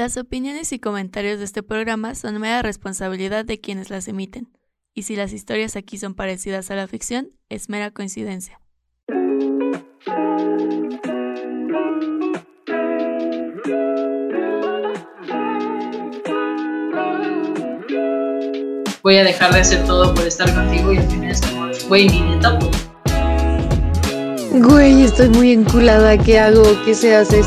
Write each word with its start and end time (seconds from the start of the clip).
Las 0.00 0.16
opiniones 0.16 0.72
y 0.72 0.78
comentarios 0.78 1.40
de 1.40 1.44
este 1.44 1.62
programa 1.62 2.14
son 2.14 2.40
mera 2.40 2.62
responsabilidad 2.62 3.44
de 3.44 3.60
quienes 3.60 3.90
las 3.90 4.08
emiten, 4.08 4.48
y 4.94 5.02
si 5.02 5.14
las 5.14 5.34
historias 5.34 5.76
aquí 5.76 5.98
son 5.98 6.14
parecidas 6.14 6.70
a 6.70 6.74
la 6.74 6.88
ficción, 6.88 7.32
es 7.50 7.68
mera 7.68 7.90
coincidencia. 7.90 8.62
Voy 19.02 19.18
a 19.18 19.24
dejar 19.24 19.52
de 19.52 19.60
hacer 19.60 19.84
todo 19.84 20.14
por 20.14 20.26
estar 20.26 20.50
contigo 20.54 20.94
y 20.94 20.96
al 20.96 21.10
final 21.10 21.30
es 21.30 21.42
como, 21.42 21.68
güey, 21.88 22.08
ni 22.08 22.20
neta. 22.22 22.58
Güey, 24.50 25.02
estoy 25.02 25.28
muy 25.28 25.52
enculada, 25.52 26.16
¿qué 26.16 26.38
hago? 26.38 26.62
¿Qué 26.86 26.94
se 26.94 27.14
hace? 27.14 27.42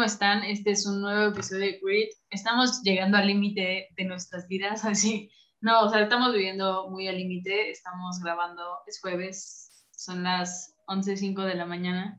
¿Cómo 0.00 0.06
están? 0.06 0.44
Este 0.44 0.70
es 0.70 0.86
un 0.86 1.02
nuevo 1.02 1.30
episodio 1.30 1.66
de 1.66 1.78
Grid. 1.82 2.08
Estamos 2.30 2.80
llegando 2.82 3.18
al 3.18 3.26
límite 3.26 3.88
de 3.94 4.04
nuestras 4.06 4.48
vidas, 4.48 4.82
así. 4.86 5.30
No, 5.60 5.82
o 5.82 5.90
sea, 5.90 6.00
estamos 6.00 6.32
viviendo 6.32 6.88
muy 6.88 7.06
al 7.06 7.18
límite. 7.18 7.70
Estamos 7.70 8.18
grabando, 8.18 8.62
es 8.86 8.98
jueves, 8.98 9.84
son 9.90 10.22
las 10.22 10.74
11.05 10.86 11.44
de 11.44 11.54
la 11.54 11.66
mañana. 11.66 12.18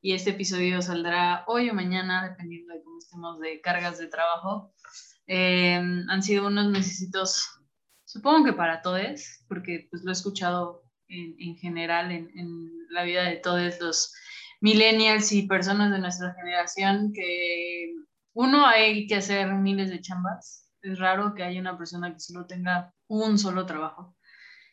Y 0.00 0.14
este 0.14 0.30
episodio 0.30 0.80
saldrá 0.80 1.44
hoy 1.46 1.68
o 1.68 1.74
mañana, 1.74 2.26
dependiendo 2.26 2.72
de 2.72 2.82
cómo 2.82 2.98
estemos 2.98 3.38
de 3.38 3.60
cargas 3.60 3.98
de 3.98 4.06
trabajo. 4.06 4.72
Eh, 5.26 5.74
han 5.74 6.22
sido 6.22 6.46
unos 6.46 6.70
necesitos, 6.70 7.60
supongo 8.06 8.46
que 8.46 8.52
para 8.54 8.80
todos, 8.80 9.44
porque 9.46 9.88
pues 9.90 10.04
lo 10.04 10.10
he 10.10 10.14
escuchado 10.14 10.84
en, 11.08 11.36
en 11.38 11.56
general 11.56 12.10
en, 12.10 12.30
en, 12.38 12.72
la 12.88 13.02
vida 13.02 13.24
de 13.24 13.36
todos 13.36 13.78
los 13.80 14.14
millennials 14.64 15.30
y 15.32 15.46
personas 15.46 15.92
de 15.92 15.98
nuestra 15.98 16.32
generación, 16.32 17.12
que 17.12 17.92
uno 18.32 18.66
hay 18.66 19.06
que 19.06 19.16
hacer 19.16 19.52
miles 19.52 19.90
de 19.90 20.00
chambas. 20.00 20.72
Es 20.80 20.98
raro 20.98 21.34
que 21.34 21.42
haya 21.42 21.60
una 21.60 21.76
persona 21.76 22.10
que 22.14 22.18
solo 22.18 22.46
tenga 22.46 22.90
un 23.06 23.38
solo 23.38 23.66
trabajo 23.66 24.16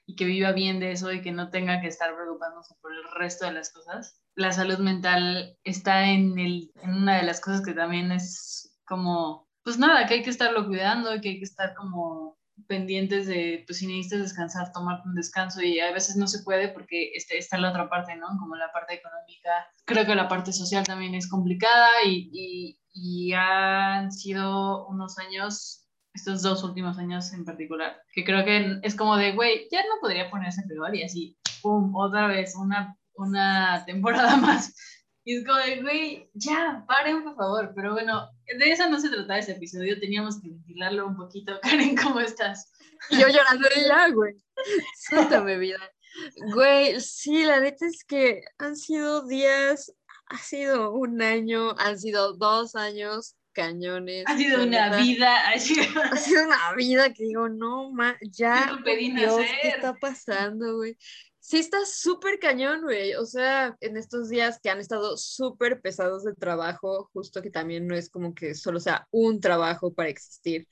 y 0.05 0.15
que 0.15 0.23
viva 0.23 0.53
bien 0.53 0.79
de 0.79 0.93
eso 0.93 1.11
y 1.11 1.21
que 1.21 1.33
no 1.33 1.49
tenga 1.49 1.81
que 1.81 1.87
estar 1.87 2.15
preocupándose 2.15 2.73
por 2.81 2.93
el 2.93 3.03
resto 3.19 3.45
de 3.45 3.51
las 3.51 3.73
cosas. 3.73 4.21
La 4.35 4.53
salud 4.53 4.77
mental 4.77 5.57
está 5.65 6.05
en, 6.05 6.39
el, 6.39 6.71
en 6.81 6.93
una 6.93 7.17
de 7.17 7.23
las 7.23 7.41
cosas 7.41 7.61
que 7.61 7.73
también 7.73 8.13
es 8.13 8.79
como 8.85 9.49
pues 9.61 9.77
nada, 9.77 10.07
que 10.07 10.15
hay 10.15 10.23
que 10.23 10.29
estarlo 10.29 10.67
cuidando, 10.67 11.19
que 11.19 11.29
hay 11.29 11.37
que 11.37 11.43
estar 11.43 11.75
como 11.75 12.37
pendientes 12.67 13.27
de, 13.27 13.63
pues 13.65 13.79
si 13.79 13.87
necesitas 13.87 14.21
descansar, 14.21 14.71
tomarte 14.71 15.07
un 15.07 15.15
descanso 15.15 15.61
y 15.61 15.79
a 15.79 15.91
veces 15.91 16.15
no 16.15 16.27
se 16.27 16.43
puede 16.43 16.69
porque 16.69 17.11
este, 17.13 17.37
está 17.37 17.57
la 17.57 17.69
otra 17.69 17.89
parte, 17.89 18.15
¿no? 18.15 18.27
Como 18.39 18.55
la 18.55 18.71
parte 18.71 18.95
económica. 18.95 19.67
Creo 19.85 20.05
que 20.05 20.15
la 20.15 20.27
parte 20.27 20.53
social 20.53 20.85
también 20.85 21.15
es 21.15 21.29
complicada 21.29 22.03
y, 22.05 22.29
y, 22.33 22.79
y 22.93 23.33
han 23.33 24.11
sido 24.11 24.87
unos 24.87 25.17
años, 25.17 25.87
estos 26.13 26.41
dos 26.41 26.63
últimos 26.63 26.97
años 26.97 27.31
en 27.33 27.45
particular, 27.45 28.01
que 28.13 28.23
creo 28.23 28.43
que 28.43 28.79
es 28.83 28.95
como 28.95 29.17
de, 29.17 29.33
güey, 29.33 29.67
ya 29.71 29.81
no 29.81 29.99
podría 30.01 30.29
ponerse 30.29 30.63
peor 30.67 30.95
y 30.95 31.03
así, 31.03 31.37
¡pum!, 31.61 31.95
otra 31.95 32.27
vez, 32.27 32.55
una, 32.55 32.97
una 33.15 33.83
temporada 33.85 34.35
más 34.37 34.73
y 35.23 35.37
es 35.37 35.45
como 35.45 35.57
de, 35.59 35.81
güey, 35.81 36.29
ya, 36.33 36.83
paren 36.87 37.23
por 37.23 37.35
favor. 37.35 37.71
Pero 37.75 37.93
bueno, 37.93 38.29
de 38.45 38.71
eso 38.71 38.89
no 38.89 38.99
se 38.99 39.09
trataba 39.09 39.39
ese 39.39 39.53
episodio, 39.53 39.99
teníamos 39.99 40.41
que 40.41 40.49
ventilarlo 40.49 41.07
un 41.07 41.15
poquito. 41.15 41.59
Karen, 41.61 41.95
¿cómo 41.95 42.19
estás? 42.19 42.71
Y 43.09 43.19
yo 43.19 43.27
llorando 43.27 43.67
de 43.69 43.87
ya, 43.87 44.09
güey. 44.09 44.35
Suéltame, 45.09 45.57
vida. 45.57 45.79
Güey, 46.53 46.99
sí, 46.99 47.45
la 47.45 47.59
neta 47.59 47.85
es 47.85 48.03
que 48.03 48.41
han 48.57 48.75
sido 48.75 49.27
días, 49.27 49.93
ha 50.25 50.37
sido 50.37 50.91
un 50.91 51.21
año, 51.21 51.75
han 51.77 51.99
sido 51.99 52.33
dos 52.33 52.75
años 52.75 53.35
cañones. 53.53 54.25
Ha 54.27 54.37
sido 54.37 54.63
una 54.63 54.89
neta. 54.89 55.01
vida. 55.01 55.49
Ha 55.49 55.59
sido... 55.59 55.83
ha 56.03 56.17
sido 56.17 56.45
una 56.45 56.73
vida 56.75 57.13
que 57.13 57.23
digo, 57.23 57.47
no, 57.49 57.91
ma, 57.91 58.17
ya. 58.21 58.77
Dios, 58.83 59.37
¿Qué 59.61 59.69
está 59.69 59.93
pasando, 59.95 60.77
güey? 60.77 60.97
Sí 61.51 61.59
está 61.59 61.85
súper 61.85 62.39
cañón, 62.39 62.83
güey. 62.83 63.13
O 63.15 63.25
sea, 63.25 63.75
en 63.81 63.97
estos 63.97 64.29
días 64.29 64.57
que 64.63 64.69
han 64.69 64.79
estado 64.79 65.17
súper 65.17 65.81
pesados 65.81 66.23
de 66.23 66.33
trabajo, 66.33 67.09
justo 67.11 67.41
que 67.41 67.49
también 67.49 67.87
no 67.87 67.93
es 67.93 68.09
como 68.09 68.33
que 68.33 68.55
solo 68.55 68.79
sea 68.79 69.05
un 69.11 69.41
trabajo 69.41 69.93
para 69.93 70.07
existir. 70.07 70.65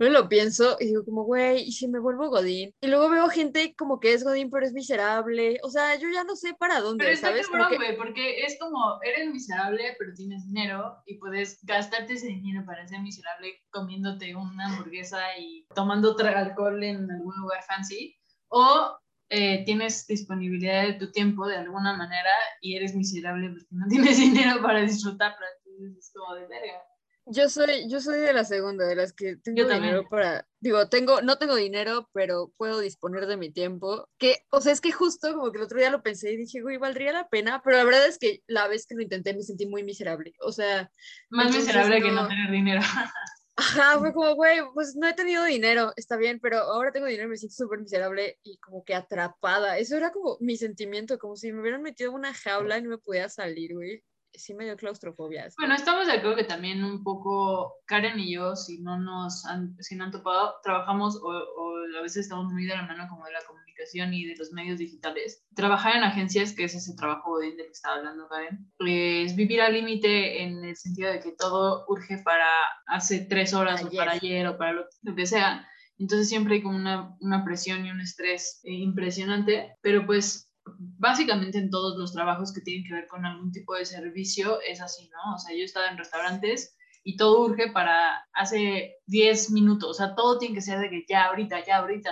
Yo 0.00 0.08
lo 0.10 0.28
pienso 0.28 0.76
y 0.80 0.86
digo 0.86 1.04
como, 1.04 1.22
güey, 1.22 1.62
¿y 1.62 1.70
si 1.70 1.86
me 1.86 2.00
vuelvo 2.00 2.30
Godín? 2.30 2.74
Y 2.80 2.88
luego 2.88 3.08
veo 3.10 3.28
gente 3.28 3.76
como 3.76 4.00
que 4.00 4.12
es 4.12 4.24
Godín, 4.24 4.50
pero 4.50 4.66
es 4.66 4.72
miserable. 4.72 5.60
O 5.62 5.70
sea, 5.70 5.94
yo 6.00 6.08
ya 6.12 6.24
no 6.24 6.34
sé 6.34 6.52
para 6.54 6.80
dónde, 6.80 7.04
pero 7.04 7.16
¿sabes? 7.16 7.46
Cabrón, 7.46 7.68
que... 7.70 7.76
güey, 7.76 7.96
porque 7.96 8.44
es 8.44 8.58
como, 8.58 8.98
eres 9.04 9.32
miserable, 9.32 9.94
pero 10.00 10.14
tienes 10.14 10.44
dinero 10.46 10.96
y 11.06 11.16
puedes 11.18 11.64
gastarte 11.64 12.14
ese 12.14 12.26
dinero 12.26 12.64
para 12.66 12.84
ser 12.88 13.00
miserable 13.02 13.62
comiéndote 13.70 14.34
una 14.34 14.66
hamburguesa 14.66 15.20
y 15.38 15.64
tomando 15.76 16.16
alcohol 16.18 16.82
en 16.82 17.08
algún 17.08 17.36
lugar 17.36 17.62
fancy. 17.62 18.16
O 18.48 18.98
eh, 19.30 19.64
tienes 19.64 20.06
disponibilidad 20.06 20.86
de 20.86 20.94
tu 20.94 21.10
tiempo 21.10 21.46
de 21.46 21.56
alguna 21.56 21.96
manera 21.96 22.30
y 22.60 22.76
eres 22.76 22.94
miserable 22.94 23.50
porque 23.50 23.66
no 23.70 23.86
tienes 23.88 24.16
dinero 24.18 24.62
para 24.62 24.80
disfrutarlo. 24.80 25.46
Entonces 25.66 25.98
es 25.98 26.12
como 26.14 26.34
de 26.34 26.46
verga. 26.46 26.82
Yo 27.26 27.48
soy, 27.48 27.88
yo 27.88 28.00
soy 28.00 28.18
de 28.20 28.34
la 28.34 28.44
segunda, 28.44 28.86
de 28.86 28.96
las 28.96 29.14
que 29.14 29.36
tengo 29.36 29.66
dinero 29.66 30.06
para, 30.10 30.46
digo, 30.60 30.90
tengo, 30.90 31.22
no 31.22 31.38
tengo 31.38 31.54
dinero, 31.54 32.10
pero 32.12 32.52
puedo 32.58 32.80
disponer 32.80 33.26
de 33.26 33.38
mi 33.38 33.50
tiempo. 33.50 34.10
Que, 34.18 34.44
o 34.50 34.60
sea, 34.60 34.74
es 34.74 34.82
que 34.82 34.92
justo 34.92 35.32
como 35.32 35.50
que 35.50 35.56
el 35.56 35.64
otro 35.64 35.78
día 35.78 35.88
lo 35.88 36.02
pensé 36.02 36.32
y 36.32 36.36
dije, 36.36 36.60
güey, 36.60 36.76
valdría 36.76 37.14
la 37.14 37.28
pena, 37.28 37.62
pero 37.64 37.78
la 37.78 37.84
verdad 37.84 38.06
es 38.06 38.18
que 38.18 38.42
la 38.46 38.68
vez 38.68 38.86
que 38.86 38.94
lo 38.94 39.00
intenté 39.00 39.32
me 39.32 39.40
sentí 39.40 39.66
muy 39.66 39.82
miserable. 39.82 40.34
O 40.40 40.52
sea, 40.52 40.90
más 41.30 41.50
miserable 41.50 41.98
no... 42.00 42.06
que 42.06 42.12
no 42.12 42.28
tener 42.28 42.50
dinero. 42.50 42.82
Ajá, 43.56 43.98
fue 44.00 44.12
como, 44.12 44.34
güey, 44.34 44.58
pues 44.74 44.96
no 44.96 45.06
he 45.06 45.14
tenido 45.14 45.44
dinero, 45.44 45.92
está 45.96 46.16
bien, 46.16 46.40
pero 46.40 46.58
ahora 46.58 46.90
tengo 46.90 47.06
dinero 47.06 47.28
y 47.28 47.30
me 47.30 47.36
siento 47.36 47.54
súper 47.54 47.78
miserable 47.78 48.38
y 48.42 48.58
como 48.58 48.84
que 48.84 48.94
atrapada. 48.94 49.78
Eso 49.78 49.96
era 49.96 50.10
como 50.10 50.36
mi 50.40 50.56
sentimiento, 50.56 51.18
como 51.18 51.36
si 51.36 51.52
me 51.52 51.60
hubieran 51.60 51.82
metido 51.82 52.10
en 52.10 52.16
una 52.16 52.34
jaula 52.34 52.78
y 52.78 52.82
no 52.82 52.90
me 52.90 52.98
podía 52.98 53.28
salir, 53.28 53.74
güey. 53.74 54.02
Sí 54.32 54.54
me 54.54 54.64
dio 54.64 54.76
claustrofobia. 54.76 55.46
Bueno, 55.56 55.76
estamos 55.76 56.08
de 56.08 56.14
acuerdo 56.14 56.36
que 56.36 56.44
también 56.44 56.82
un 56.82 57.04
poco 57.04 57.76
Karen 57.86 58.18
y 58.18 58.34
yo, 58.34 58.56
si 58.56 58.80
no 58.80 58.98
nos 58.98 59.46
han, 59.46 59.76
si 59.80 59.94
no 59.94 60.04
han 60.04 60.10
topado, 60.10 60.56
trabajamos 60.64 61.16
o, 61.22 61.28
o 61.28 61.76
a 61.96 62.02
veces 62.02 62.24
estamos 62.24 62.52
muy 62.52 62.66
de 62.66 62.74
la 62.74 62.82
mano 62.82 63.06
como 63.08 63.24
de 63.26 63.32
la 63.32 63.42
comunicación 63.74 64.14
y 64.14 64.24
de 64.26 64.36
los 64.36 64.52
medios 64.52 64.78
digitales. 64.78 65.44
Trabajar 65.54 65.96
en 65.96 66.04
agencias, 66.04 66.52
que 66.52 66.64
es 66.64 66.74
ese 66.74 66.94
trabajo 66.94 67.38
del 67.38 67.56
que 67.56 67.62
estaba 67.70 67.96
hablando 67.96 68.28
Karen, 68.28 68.70
es 68.80 69.36
vivir 69.36 69.60
al 69.60 69.74
límite 69.74 70.42
en 70.42 70.64
el 70.64 70.76
sentido 70.76 71.10
de 71.10 71.20
que 71.20 71.32
todo 71.32 71.84
urge 71.88 72.18
para 72.24 72.46
hace 72.86 73.26
tres 73.28 73.54
horas 73.54 73.80
ayer. 73.80 73.92
o 73.92 73.96
para 73.96 74.12
ayer 74.12 74.46
o 74.46 74.58
para 74.58 74.72
lo, 74.72 74.84
lo 75.02 75.14
que 75.14 75.26
sea. 75.26 75.66
Entonces 75.98 76.28
siempre 76.28 76.56
hay 76.56 76.62
como 76.62 76.76
una, 76.76 77.16
una 77.20 77.44
presión 77.44 77.86
y 77.86 77.90
un 77.90 78.00
estrés 78.00 78.60
eh, 78.64 78.72
impresionante, 78.72 79.76
pero 79.80 80.06
pues 80.06 80.50
básicamente 80.66 81.58
en 81.58 81.70
todos 81.70 81.98
los 81.98 82.12
trabajos 82.12 82.52
que 82.52 82.62
tienen 82.62 82.84
que 82.86 82.94
ver 82.94 83.06
con 83.06 83.24
algún 83.24 83.52
tipo 83.52 83.74
de 83.74 83.84
servicio 83.84 84.60
es 84.62 84.80
así, 84.80 85.08
¿no? 85.10 85.34
O 85.34 85.38
sea, 85.38 85.54
yo 85.54 85.60
he 85.60 85.64
estado 85.64 85.86
en 85.86 85.98
restaurantes 85.98 86.76
y 87.04 87.16
todo 87.16 87.44
urge 87.44 87.70
para 87.70 88.26
hace 88.32 88.96
10 89.06 89.50
minutos, 89.50 89.90
o 89.90 89.94
sea, 89.94 90.14
todo 90.14 90.38
tiene 90.38 90.54
que 90.54 90.62
ser 90.62 90.80
de 90.80 90.88
que 90.90 91.04
ya 91.08 91.26
ahorita, 91.26 91.64
ya 91.64 91.76
ahorita. 91.78 92.10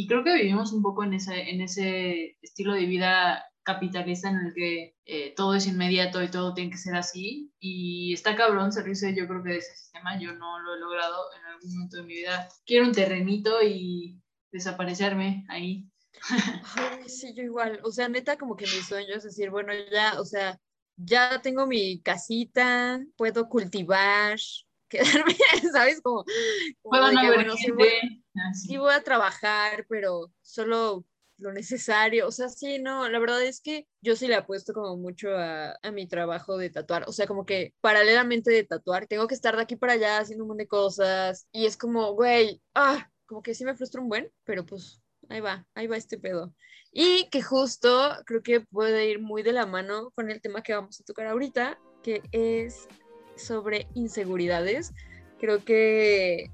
Y 0.00 0.06
creo 0.06 0.24
que 0.24 0.32
vivimos 0.32 0.72
un 0.72 0.80
poco 0.80 1.04
en 1.04 1.12
ese, 1.12 1.50
en 1.50 1.60
ese 1.60 2.38
estilo 2.40 2.72
de 2.72 2.86
vida 2.86 3.44
capitalista 3.62 4.30
en 4.30 4.36
el 4.46 4.54
que 4.54 4.96
eh, 5.04 5.34
todo 5.36 5.54
es 5.54 5.66
inmediato 5.66 6.22
y 6.22 6.30
todo 6.30 6.54
tiene 6.54 6.70
que 6.70 6.78
ser 6.78 6.94
así. 6.94 7.52
Y 7.60 8.14
está 8.14 8.34
cabrón 8.34 8.72
salirse, 8.72 9.14
yo 9.14 9.28
creo 9.28 9.42
que 9.42 9.50
de 9.50 9.58
ese 9.58 9.76
sistema, 9.76 10.18
yo 10.18 10.32
no 10.32 10.58
lo 10.58 10.74
he 10.74 10.80
logrado 10.80 11.18
en 11.38 11.44
algún 11.44 11.72
momento 11.74 11.98
de 11.98 12.02
mi 12.04 12.14
vida. 12.14 12.48
Quiero 12.64 12.86
un 12.86 12.92
terrenito 12.92 13.62
y 13.62 14.18
desaparecerme 14.50 15.44
ahí. 15.50 15.86
Ay, 16.76 17.06
sí, 17.06 17.34
yo 17.36 17.42
igual. 17.42 17.78
O 17.84 17.92
sea, 17.92 18.08
neta, 18.08 18.38
como 18.38 18.56
que 18.56 18.64
mi 18.64 18.80
sueño 18.80 19.16
es 19.16 19.24
decir, 19.24 19.50
bueno, 19.50 19.74
ya, 19.92 20.18
o 20.18 20.24
sea, 20.24 20.58
ya 20.96 21.42
tengo 21.42 21.66
mi 21.66 22.00
casita, 22.00 23.04
puedo 23.18 23.50
cultivar, 23.50 24.38
quedarme, 24.90 25.34
¿sabes? 25.72 26.02
Como, 26.02 26.24
como 26.82 26.90
puedo 26.90 27.12
no 27.12 27.20
que, 27.20 27.26
bueno, 27.28 27.56
sí 27.56 27.70
voy, 27.70 28.24
sí 28.52 28.76
voy 28.76 28.92
a 28.92 29.02
trabajar, 29.02 29.86
pero 29.88 30.30
solo 30.42 31.06
lo 31.40 31.52
necesario, 31.52 32.28
o 32.28 32.30
sea, 32.30 32.48
sí, 32.48 32.78
no, 32.78 33.08
la 33.08 33.18
verdad 33.18 33.42
es 33.42 33.62
que 33.62 33.86
yo 34.02 34.14
sí 34.14 34.26
le 34.26 34.34
apuesto 34.34 34.74
como 34.74 34.96
mucho 34.96 35.30
a, 35.34 35.74
a, 35.82 35.90
mi 35.90 36.06
trabajo 36.06 36.58
de 36.58 36.68
tatuar, 36.68 37.04
o 37.08 37.12
sea, 37.12 37.26
como 37.26 37.46
que 37.46 37.74
paralelamente 37.80 38.50
de 38.50 38.64
tatuar, 38.64 39.06
tengo 39.06 39.26
que 39.26 39.34
estar 39.34 39.56
de 39.56 39.62
aquí 39.62 39.76
para 39.76 39.94
allá 39.94 40.18
haciendo 40.18 40.44
un 40.44 40.48
montón 40.48 40.64
de 40.64 40.68
cosas. 40.68 41.48
Y 41.50 41.64
es 41.64 41.78
como, 41.78 42.12
güey, 42.12 42.60
ah, 42.74 43.08
como 43.26 43.42
que 43.42 43.54
sí 43.54 43.64
me 43.64 43.74
frustra 43.74 44.02
un 44.02 44.08
buen, 44.08 44.30
pero 44.44 44.66
pues 44.66 45.00
ahí 45.30 45.40
va, 45.40 45.66
ahí 45.74 45.86
va 45.86 45.96
este 45.96 46.18
pedo. 46.18 46.54
Y 46.92 47.28
que 47.30 47.42
justo 47.42 48.16
creo 48.26 48.42
que 48.42 48.60
puede 48.60 49.08
ir 49.08 49.20
muy 49.20 49.42
de 49.42 49.52
la 49.52 49.66
mano 49.66 50.10
con 50.10 50.30
el 50.30 50.40
tema 50.40 50.62
que 50.62 50.74
vamos 50.74 51.00
a 51.00 51.04
tocar 51.04 51.28
ahorita, 51.28 51.78
que 52.02 52.22
es 52.32 52.88
sobre 53.42 53.86
inseguridades. 53.94 54.92
Creo 55.38 55.64
que 55.64 56.50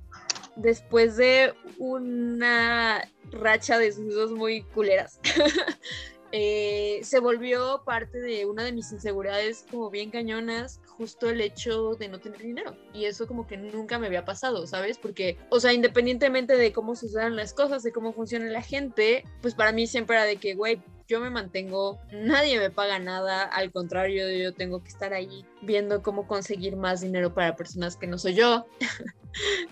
después 0.57 1.17
de 1.17 1.55
una 1.79 3.09
racha 3.31 3.79
de 3.79 3.93
sucesos 3.93 4.33
muy 4.33 4.63
culeras, 4.63 5.21
eh, 6.33 7.01
se 7.03 7.21
volvió 7.21 7.83
parte 7.85 8.19
de 8.21 8.47
una 8.47 8.65
de 8.65 8.73
mis 8.73 8.91
inseguridades 8.93 9.67
como 9.71 9.91
bien 9.91 10.11
cañonas, 10.11 10.81
justo 10.97 11.29
el 11.29 11.41
hecho 11.41 11.95
de 11.95 12.09
no 12.09 12.21
tener 12.21 12.41
dinero. 12.41 12.77
Y 12.95 13.05
eso 13.05 13.27
como 13.27 13.47
que 13.47 13.57
nunca 13.57 13.99
me 13.99 14.07
había 14.07 14.25
pasado, 14.25 14.67
¿sabes? 14.67 14.99
Porque, 14.99 15.37
o 15.51 15.61
sea, 15.61 15.73
independientemente 15.73 16.57
de 16.57 16.73
cómo 16.73 16.97
sucedan 16.97 17.37
las 17.37 17.53
cosas, 17.53 17.83
de 17.83 17.93
cómo 17.93 18.13
funciona 18.13 18.47
la 18.47 18.63
gente, 18.63 19.25
pues 19.43 19.55
para 19.55 19.73
mí 19.73 19.87
siempre 19.87 20.17
era 20.17 20.25
de 20.25 20.37
que, 20.37 20.55
güey, 20.55 20.83
yo 21.09 21.21
me 21.21 21.31
mantengo, 21.31 22.01
nadie 22.13 22.59
me 22.59 22.71
paga 22.71 22.99
nada, 22.99 23.45
al 23.45 23.71
contrario, 23.71 24.31
yo 24.31 24.53
tengo 24.53 24.83
que 24.83 24.89
estar 24.89 25.13
ahí 25.13 25.45
viendo 25.63 26.03
cómo 26.03 26.27
conseguir 26.27 26.77
más 26.77 27.01
dinero 27.01 27.33
para 27.33 27.57
personas 27.57 27.97
que 27.97 28.07
no 28.07 28.19
soy 28.19 28.35
yo. 28.35 28.67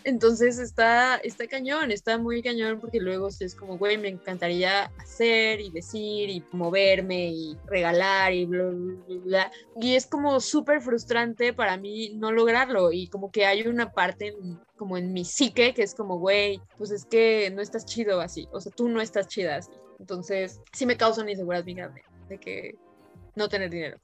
Entonces 0.04 0.58
está, 0.58 1.16
está 1.16 1.46
cañón, 1.46 1.90
está 1.90 2.19
muy 2.19 2.42
cañón 2.42 2.81
porque 2.81 3.00
luego 3.00 3.28
es 3.28 3.54
como, 3.54 3.78
güey, 3.78 3.96
me 3.96 4.08
encantaría 4.08 4.92
hacer 4.98 5.60
y 5.60 5.70
decir 5.70 6.28
y 6.28 6.44
moverme 6.52 7.28
y 7.28 7.56
regalar 7.66 8.32
y 8.32 8.44
bla, 8.44 8.64
bla, 8.64 9.20
bla. 9.25 9.52
Y 9.81 9.94
es 9.94 10.06
como 10.06 10.40
súper 10.40 10.81
frustrante 10.82 11.52
para 11.52 11.76
mí 11.76 12.12
no 12.16 12.31
lograrlo 12.32 12.92
y 12.92 13.08
como 13.08 13.31
que 13.31 13.46
hay 13.46 13.66
una 13.66 13.92
parte 13.92 14.36
como 14.76 14.98
en 14.98 15.12
mi 15.12 15.25
psique 15.25 15.72
que 15.72 15.82
es 15.82 15.94
como, 15.94 16.19
güey, 16.19 16.60
pues 16.76 16.90
es 16.90 17.04
que 17.06 17.50
no 17.50 17.62
estás 17.62 17.86
chido 17.86 18.20
así, 18.20 18.48
o 18.52 18.60
sea, 18.60 18.72
tú 18.72 18.88
no 18.88 19.00
estás 19.00 19.28
chida 19.28 19.56
así. 19.56 19.70
Entonces, 20.04 20.60
sí 20.74 20.84
me 20.84 20.98
causa 20.98 21.22
una 21.22 21.30
inseguridad 21.30 21.64
bien 21.64 21.78
grande 21.78 22.02
de 22.28 22.36
que 22.36 22.74
no 23.36 23.48
tener 23.48 23.70
dinero. 23.70 23.98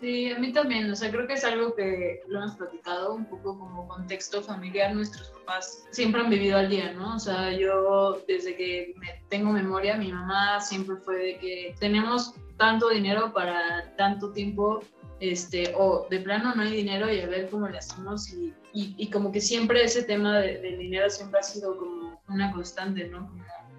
Sí, 0.00 0.30
a 0.30 0.38
mí 0.38 0.50
también, 0.50 0.90
o 0.90 0.96
sea, 0.96 1.10
creo 1.10 1.26
que 1.26 1.34
es 1.34 1.44
algo 1.44 1.74
que 1.74 2.22
lo 2.26 2.38
hemos 2.38 2.56
platicado 2.56 3.12
un 3.12 3.26
poco 3.26 3.58
como 3.58 3.86
contexto 3.86 4.40
familiar, 4.40 4.94
nuestros 4.94 5.28
papás 5.28 5.84
siempre 5.90 6.22
han 6.22 6.30
vivido 6.30 6.56
al 6.56 6.70
día, 6.70 6.92
¿no? 6.94 7.16
O 7.16 7.18
sea, 7.18 7.52
yo 7.52 8.22
desde 8.26 8.56
que 8.56 8.94
me 8.96 9.20
tengo 9.28 9.50
memoria, 9.50 9.98
mi 9.98 10.10
mamá 10.10 10.58
siempre 10.62 10.96
fue 10.96 11.16
de 11.18 11.38
que 11.38 11.74
tenemos 11.78 12.32
tanto 12.56 12.88
dinero 12.88 13.34
para 13.34 13.92
tanto 13.96 14.32
tiempo, 14.32 14.80
este, 15.20 15.74
o 15.76 16.06
de 16.08 16.20
plano 16.20 16.54
no 16.54 16.62
hay 16.62 16.70
dinero 16.70 17.12
y 17.12 17.20
a 17.20 17.26
ver 17.26 17.50
cómo 17.50 17.68
le 17.68 17.76
hacemos 17.76 18.32
y, 18.32 18.54
y, 18.72 19.10
como 19.10 19.32
que 19.32 19.40
siempre 19.42 19.84
ese 19.84 20.04
tema 20.04 20.38
del 20.38 20.78
dinero 20.78 21.10
siempre 21.10 21.40
ha 21.40 21.42
sido 21.42 21.76
como 21.76 22.22
una 22.28 22.52
constante, 22.52 23.08
¿no? 23.08 23.28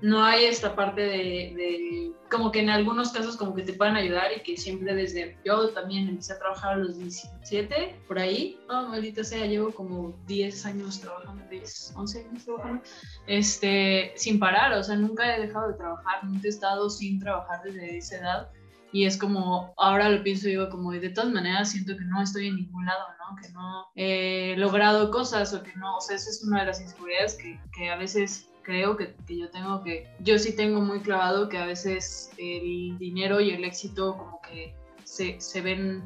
No 0.01 0.24
hay 0.24 0.46
esta 0.46 0.75
parte 0.75 1.01
de, 1.01 2.12
como 2.30 2.51
que 2.51 2.60
en 2.60 2.69
algunos 2.69 3.12
casos 3.12 3.36
como 3.36 3.54
que 3.54 3.63
te 3.63 3.74
puedan 3.74 3.96
ayudar 3.96 4.31
y 4.36 4.42
que 4.42 4.56
siempre 4.56 4.94
desde 4.94 5.38
yo 5.44 5.69
también 5.69 6.07
empecé 6.07 6.34
a 6.34 6.40
trabajar 6.40 6.74
a 6.74 6.78
los 6.78 6.98
17 6.98 8.04
por 8.07 8.19
ahí 8.19 8.60
no 8.68 8.88
maldita 8.90 9.24
sea 9.24 9.46
llevo 9.46 9.72
como 9.72 10.18
10 10.28 10.66
años 10.66 11.01
trabajando 11.01 11.44
10 11.50 11.94
11 11.96 12.25
años 12.30 12.46
trabajando 12.46 12.84
este 13.28 14.13
sin 14.16 14.40
parar 14.40 14.74
o 14.74 14.84
sea 14.84 14.96
nunca 14.96 15.36
he 15.36 15.42
dejado 15.42 15.69
de 15.69 15.74
trabajar 15.74 16.24
nunca 16.24 16.48
he 16.48 16.50
estado 16.50 16.90
sin 16.90 17.19
trabajar 17.19 17.62
desde 17.63 17.98
esa 17.98 18.18
edad 18.18 18.50
y 18.92 19.06
es 19.06 19.18
como, 19.18 19.74
ahora 19.78 20.10
lo 20.10 20.24
pienso 20.24 20.48
digo 20.48 20.69
como, 20.69 20.92
de 20.92 21.10
todas 21.10 21.31
maneras 21.31 21.72
siento 21.72 21.96
que 21.96 22.04
no 22.06 22.24
estoy 22.24 22.48
en 22.48 22.56
ningún 22.56 22.86
lado, 22.86 23.06
¿no? 23.19 23.36
Que 23.40 23.50
no 23.50 23.86
he 23.96 24.56
logrado 24.57 25.12
cosas 25.12 25.54
o 25.54 25.62
que 25.62 25.75
no, 25.75 25.98
o 25.98 26.01
sea, 26.01 26.16
esa 26.16 26.30
es 26.30 26.44
una 26.44 26.62
de 26.62 26.66
las 26.66 26.81
inseguridades 26.81 27.36
que, 27.36 27.60
que 27.72 27.92
a 27.92 27.98
veces 27.98 28.50
creo 28.69 28.95
que, 28.95 29.16
que, 29.25 29.36
yo 29.36 29.50
tengo 29.50 29.83
que, 29.83 30.07
yo 30.19 30.38
sí 30.38 30.56
tengo 30.56 30.80
muy 30.80 31.00
clavado 31.00 31.50
que 31.50 31.57
a 31.57 31.66
veces 31.66 32.31
el 32.38 33.00
dinero 33.00 33.42
y 33.42 33.50
el 33.50 33.63
éxito 33.63 34.16
como 34.16 34.39
que 34.42 34.75
se, 35.04 35.42
se 35.42 35.62
ven 35.62 36.04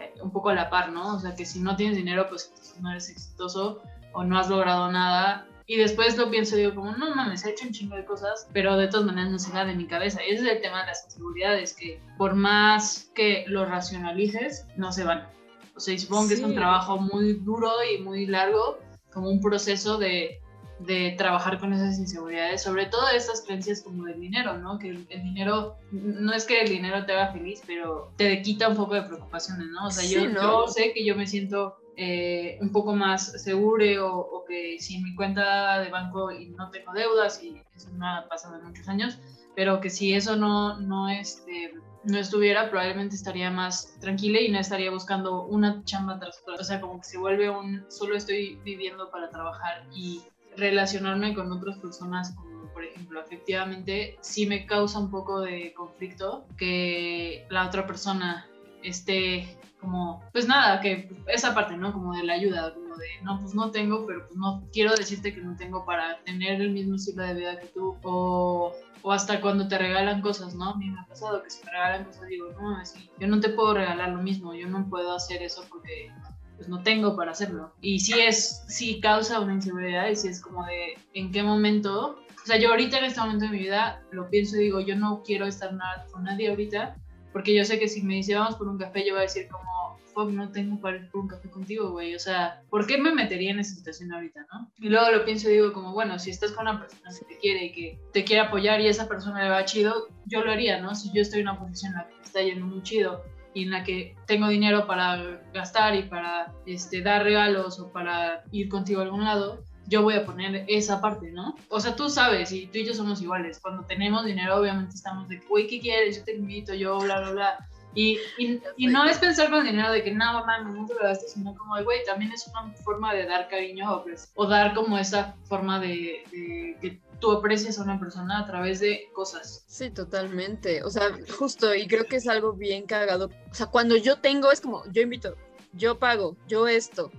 eh, 0.00 0.14
un 0.22 0.30
poco 0.30 0.48
a 0.48 0.54
la 0.54 0.70
par, 0.70 0.92
¿no? 0.92 1.16
O 1.16 1.18
sea, 1.18 1.34
que 1.34 1.44
si 1.44 1.60
no 1.60 1.76
tienes 1.76 1.98
dinero, 1.98 2.26
pues 2.26 2.74
no 2.80 2.90
eres 2.90 3.10
exitoso 3.10 3.82
o 4.14 4.24
no 4.24 4.38
has 4.38 4.48
logrado 4.48 4.90
nada. 4.90 5.46
Y 5.66 5.76
después 5.76 6.16
lo 6.16 6.30
pienso 6.30 6.56
y 6.56 6.60
digo 6.60 6.74
como, 6.74 6.96
no 6.96 7.14
mames, 7.14 7.44
he 7.44 7.50
hecho 7.50 7.66
un 7.66 7.72
chingo 7.72 7.96
de 7.96 8.06
cosas, 8.06 8.48
pero 8.54 8.78
de 8.78 8.88
todas 8.88 9.04
maneras 9.04 9.30
no 9.30 9.38
se 9.38 9.52
da 9.52 9.66
de 9.66 9.74
mi 9.74 9.86
cabeza. 9.86 10.20
Y 10.24 10.30
ese 10.32 10.46
es 10.46 10.52
el 10.52 10.62
tema 10.62 10.80
de 10.80 10.86
las 10.86 11.04
inseguridades, 11.04 11.74
que 11.74 12.00
por 12.16 12.34
más 12.34 13.10
que 13.14 13.44
lo 13.46 13.66
racionalices, 13.66 14.66
no 14.76 14.90
se 14.90 15.04
van. 15.04 15.28
O 15.76 15.80
sea, 15.80 15.96
supongo 15.98 16.28
que 16.28 16.34
es 16.34 16.40
un 16.40 16.54
trabajo 16.54 16.96
muy 16.96 17.34
duro 17.34 17.70
y 17.84 18.02
muy 18.02 18.26
largo, 18.26 18.78
como 19.12 19.28
un 19.28 19.40
proceso 19.42 19.98
de 19.98 20.40
de 20.80 21.14
trabajar 21.18 21.58
con 21.58 21.72
esas 21.72 21.98
inseguridades, 21.98 22.62
sobre 22.62 22.86
todo 22.86 23.02
esas 23.14 23.42
creencias 23.42 23.82
como 23.82 24.04
del 24.04 24.18
dinero, 24.18 24.56
¿no? 24.56 24.78
Que 24.78 24.88
el, 24.90 25.06
dinero, 25.06 25.76
no 25.92 26.32
es 26.32 26.46
que 26.46 26.62
el 26.62 26.68
dinero 26.70 27.04
te 27.04 27.12
haga 27.12 27.32
feliz, 27.32 27.62
pero 27.66 28.12
te 28.16 28.40
quita 28.40 28.68
un 28.68 28.76
poco 28.76 28.94
de 28.94 29.02
preocupaciones, 29.02 29.66
¿no? 29.68 29.88
O 29.88 29.90
sea, 29.90 30.04
yo, 30.04 30.68
sé 30.68 30.92
que 30.94 31.04
yo 31.04 31.16
me 31.16 31.26
siento 31.26 31.76
eh, 31.96 32.56
un 32.62 32.72
poco 32.72 32.94
más 32.94 33.42
seguro 33.42 34.16
o, 34.16 34.44
que 34.46 34.78
si 34.80 34.98
mi 35.00 35.14
cuenta 35.14 35.80
de 35.80 35.90
banco 35.90 36.32
y 36.32 36.48
no 36.48 36.70
tengo 36.70 36.92
deudas 36.92 37.42
y 37.42 37.62
eso 37.76 37.90
no 37.92 38.08
ha 38.08 38.26
pasado 38.28 38.56
en 38.56 38.64
muchos 38.64 38.88
años, 38.88 39.18
pero 39.54 39.80
que 39.80 39.90
si 39.90 40.14
eso 40.14 40.34
no, 40.34 40.80
no, 40.80 41.10
este, 41.10 41.74
no 42.04 42.18
estuviera, 42.18 42.70
probablemente 42.70 43.16
estaría 43.16 43.50
más 43.50 43.98
tranquila 44.00 44.40
y 44.40 44.50
no 44.50 44.58
estaría 44.58 44.90
buscando 44.90 45.44
una 45.44 45.84
chamba 45.84 46.18
tras 46.18 46.40
otra. 46.40 46.54
O 46.54 46.64
sea, 46.64 46.80
como 46.80 47.00
que 47.00 47.04
se 47.04 47.18
vuelve 47.18 47.50
un, 47.50 47.84
solo 47.90 48.16
estoy 48.16 48.58
viviendo 48.64 49.10
para 49.10 49.28
trabajar 49.28 49.84
y 49.94 50.22
relacionarme 50.60 51.34
con 51.34 51.50
otras 51.50 51.78
personas, 51.78 52.34
como 52.36 52.50
por 52.72 52.84
ejemplo, 52.84 53.20
efectivamente, 53.20 54.16
sí 54.20 54.46
me 54.46 54.66
causa 54.66 54.98
un 54.98 55.10
poco 55.10 55.40
de 55.40 55.74
conflicto 55.74 56.46
que 56.56 57.46
la 57.50 57.66
otra 57.66 57.86
persona 57.86 58.48
esté 58.82 59.58
como, 59.80 60.22
pues 60.32 60.46
nada, 60.46 60.80
que 60.80 61.10
esa 61.26 61.54
parte, 61.54 61.76
¿no? 61.76 61.92
Como 61.92 62.14
de 62.14 62.22
la 62.22 62.34
ayuda, 62.34 62.74
como 62.74 62.96
de, 62.96 63.06
no, 63.22 63.40
pues 63.40 63.54
no 63.54 63.70
tengo, 63.70 64.06
pero 64.06 64.26
pues 64.26 64.38
no 64.38 64.62
quiero 64.72 64.94
decirte 64.94 65.34
que 65.34 65.40
no 65.40 65.56
tengo 65.56 65.84
para 65.86 66.22
tener 66.24 66.60
el 66.60 66.70
mismo 66.70 66.96
estilo 66.96 67.22
de 67.22 67.34
vida 67.34 67.58
que 67.58 67.66
tú, 67.66 67.96
o, 68.02 68.72
o 69.02 69.12
hasta 69.12 69.40
cuando 69.40 69.68
te 69.68 69.78
regalan 69.78 70.20
cosas, 70.20 70.54
¿no? 70.54 70.70
A 70.70 70.76
mí 70.76 70.90
me 70.90 71.00
ha 71.00 71.06
pasado 71.06 71.42
que 71.42 71.50
si 71.50 71.64
me 71.64 71.72
regalan 71.72 72.04
cosas, 72.04 72.28
digo, 72.28 72.52
no, 72.60 72.76
así, 72.76 73.10
yo 73.18 73.26
no 73.26 73.40
te 73.40 73.48
puedo 73.48 73.74
regalar 73.74 74.10
lo 74.10 74.22
mismo, 74.22 74.54
yo 74.54 74.68
no 74.68 74.88
puedo 74.88 75.14
hacer 75.14 75.42
eso 75.42 75.64
porque 75.70 76.12
pues 76.60 76.68
no 76.68 76.82
tengo 76.82 77.16
para 77.16 77.30
hacerlo. 77.30 77.72
Y 77.80 78.00
sí 78.00 78.20
es, 78.20 78.64
sí 78.68 79.00
causa 79.00 79.40
una 79.40 79.54
inseguridad 79.54 80.10
y 80.10 80.14
sí 80.14 80.28
es 80.28 80.42
como 80.42 80.66
de 80.66 80.98
en 81.14 81.32
qué 81.32 81.42
momento, 81.42 82.18
o 82.30 82.46
sea, 82.46 82.58
yo 82.58 82.68
ahorita 82.68 82.98
en 82.98 83.06
este 83.06 83.18
momento 83.18 83.46
de 83.46 83.52
mi 83.52 83.60
vida 83.60 84.02
lo 84.10 84.28
pienso 84.28 84.56
y 84.56 84.64
digo, 84.64 84.78
yo 84.80 84.94
no 84.94 85.22
quiero 85.24 85.46
estar 85.46 85.72
nada 85.72 86.04
con 86.12 86.24
nadie 86.24 86.50
ahorita, 86.50 86.98
porque 87.32 87.54
yo 87.54 87.64
sé 87.64 87.78
que 87.78 87.88
si 87.88 88.02
me 88.02 88.16
dice 88.16 88.34
vamos 88.34 88.56
por 88.56 88.68
un 88.68 88.76
café, 88.76 89.06
yo 89.06 89.14
voy 89.14 89.20
a 89.20 89.22
decir 89.22 89.48
como, 89.48 89.98
fuck, 90.12 90.28
no 90.32 90.52
tengo 90.52 90.78
para 90.82 90.98
ir 90.98 91.10
por 91.10 91.22
un 91.22 91.28
café 91.28 91.48
contigo, 91.48 91.92
güey, 91.92 92.14
o 92.14 92.18
sea, 92.18 92.62
¿por 92.68 92.86
qué 92.86 92.98
me 92.98 93.14
metería 93.14 93.52
en 93.52 93.60
esa 93.60 93.74
situación 93.74 94.12
ahorita, 94.12 94.46
no? 94.52 94.70
Y 94.80 94.90
luego 94.90 95.10
lo 95.12 95.24
pienso 95.24 95.48
y 95.48 95.54
digo 95.54 95.72
como, 95.72 95.94
bueno, 95.94 96.18
si 96.18 96.28
estás 96.28 96.52
con 96.52 96.68
una 96.68 96.78
persona 96.78 97.10
que 97.18 97.24
te 97.24 97.40
quiere 97.40 97.64
y 97.64 97.72
que 97.72 97.98
te 98.12 98.24
quiere 98.24 98.42
apoyar 98.42 98.82
y 98.82 98.88
esa 98.88 99.08
persona 99.08 99.44
le 99.44 99.48
va 99.48 99.64
chido, 99.64 100.08
yo 100.26 100.44
lo 100.44 100.52
haría, 100.52 100.78
¿no? 100.78 100.94
Si 100.94 101.10
yo 101.14 101.22
estoy 101.22 101.40
en 101.40 101.48
una 101.48 101.58
posición 101.58 101.92
en 101.92 101.98
la 102.00 102.06
que 102.06 102.16
me 102.16 102.22
está 102.22 102.42
yendo 102.42 102.66
muy 102.66 102.82
chido 102.82 103.24
y 103.54 103.64
en 103.64 103.70
la 103.70 103.84
que 103.84 104.16
tengo 104.26 104.48
dinero 104.48 104.86
para 104.86 105.40
gastar 105.52 105.94
y 105.96 106.02
para 106.04 106.52
este, 106.66 107.02
dar 107.02 107.24
regalos 107.24 107.80
o 107.80 107.90
para 107.92 108.44
ir 108.52 108.68
contigo 108.68 109.00
a 109.00 109.04
algún 109.04 109.24
lado, 109.24 109.64
yo 109.86 110.02
voy 110.02 110.14
a 110.14 110.24
poner 110.24 110.64
esa 110.68 111.00
parte, 111.00 111.32
¿no? 111.32 111.56
O 111.68 111.80
sea, 111.80 111.96
tú 111.96 112.08
sabes, 112.08 112.52
y 112.52 112.66
tú 112.68 112.78
y 112.78 112.86
yo 112.86 112.94
somos 112.94 113.20
iguales. 113.20 113.58
Cuando 113.60 113.84
tenemos 113.84 114.24
dinero, 114.24 114.56
obviamente 114.56 114.94
estamos 114.94 115.28
de, 115.28 115.38
güey, 115.48 115.66
¿qué 115.66 115.80
quieres? 115.80 116.18
Yo 116.18 116.24
te 116.24 116.36
invito, 116.36 116.74
yo, 116.74 116.98
bla, 117.00 117.20
bla, 117.20 117.30
bla. 117.32 117.68
Y, 117.92 118.18
y, 118.38 118.86
no 118.86 119.04
es 119.04 119.18
pensar 119.18 119.50
con 119.50 119.64
dinero 119.64 119.90
de 119.90 120.04
que 120.04 120.12
no, 120.12 120.46
no 120.46 120.86
te 120.86 120.94
lo 120.94 121.00
gastes, 121.00 121.32
sino 121.32 121.56
como, 121.56 121.82
güey, 121.82 122.04
también 122.04 122.30
es 122.30 122.46
una 122.46 122.72
forma 122.84 123.12
de 123.12 123.26
dar 123.26 123.48
cariño 123.48 123.92
o, 123.92 124.04
pues, 124.04 124.30
o 124.36 124.46
dar 124.46 124.74
como 124.74 124.96
esa 124.96 125.34
forma 125.48 125.80
de, 125.80 126.22
de 126.30 126.76
que 126.80 127.00
tú 127.20 127.30
aprecias 127.32 127.78
a 127.78 127.82
una 127.82 128.00
persona 128.00 128.40
a 128.40 128.46
través 128.46 128.80
de 128.80 129.08
cosas. 129.12 129.64
Sí, 129.66 129.90
totalmente. 129.90 130.82
O 130.82 130.90
sea, 130.90 131.16
justo, 131.38 131.74
y 131.74 131.86
creo 131.86 132.06
que 132.06 132.16
es 132.16 132.28
algo 132.28 132.52
bien 132.52 132.86
cagado. 132.86 133.30
O 133.50 133.54
sea, 133.54 133.66
cuando 133.66 133.96
yo 133.96 134.20
tengo, 134.20 134.50
es 134.50 134.60
como, 134.60 134.82
yo 134.90 135.02
invito, 135.02 135.36
yo 135.72 135.98
pago, 135.98 136.36
yo 136.48 136.66
esto, 136.66 137.10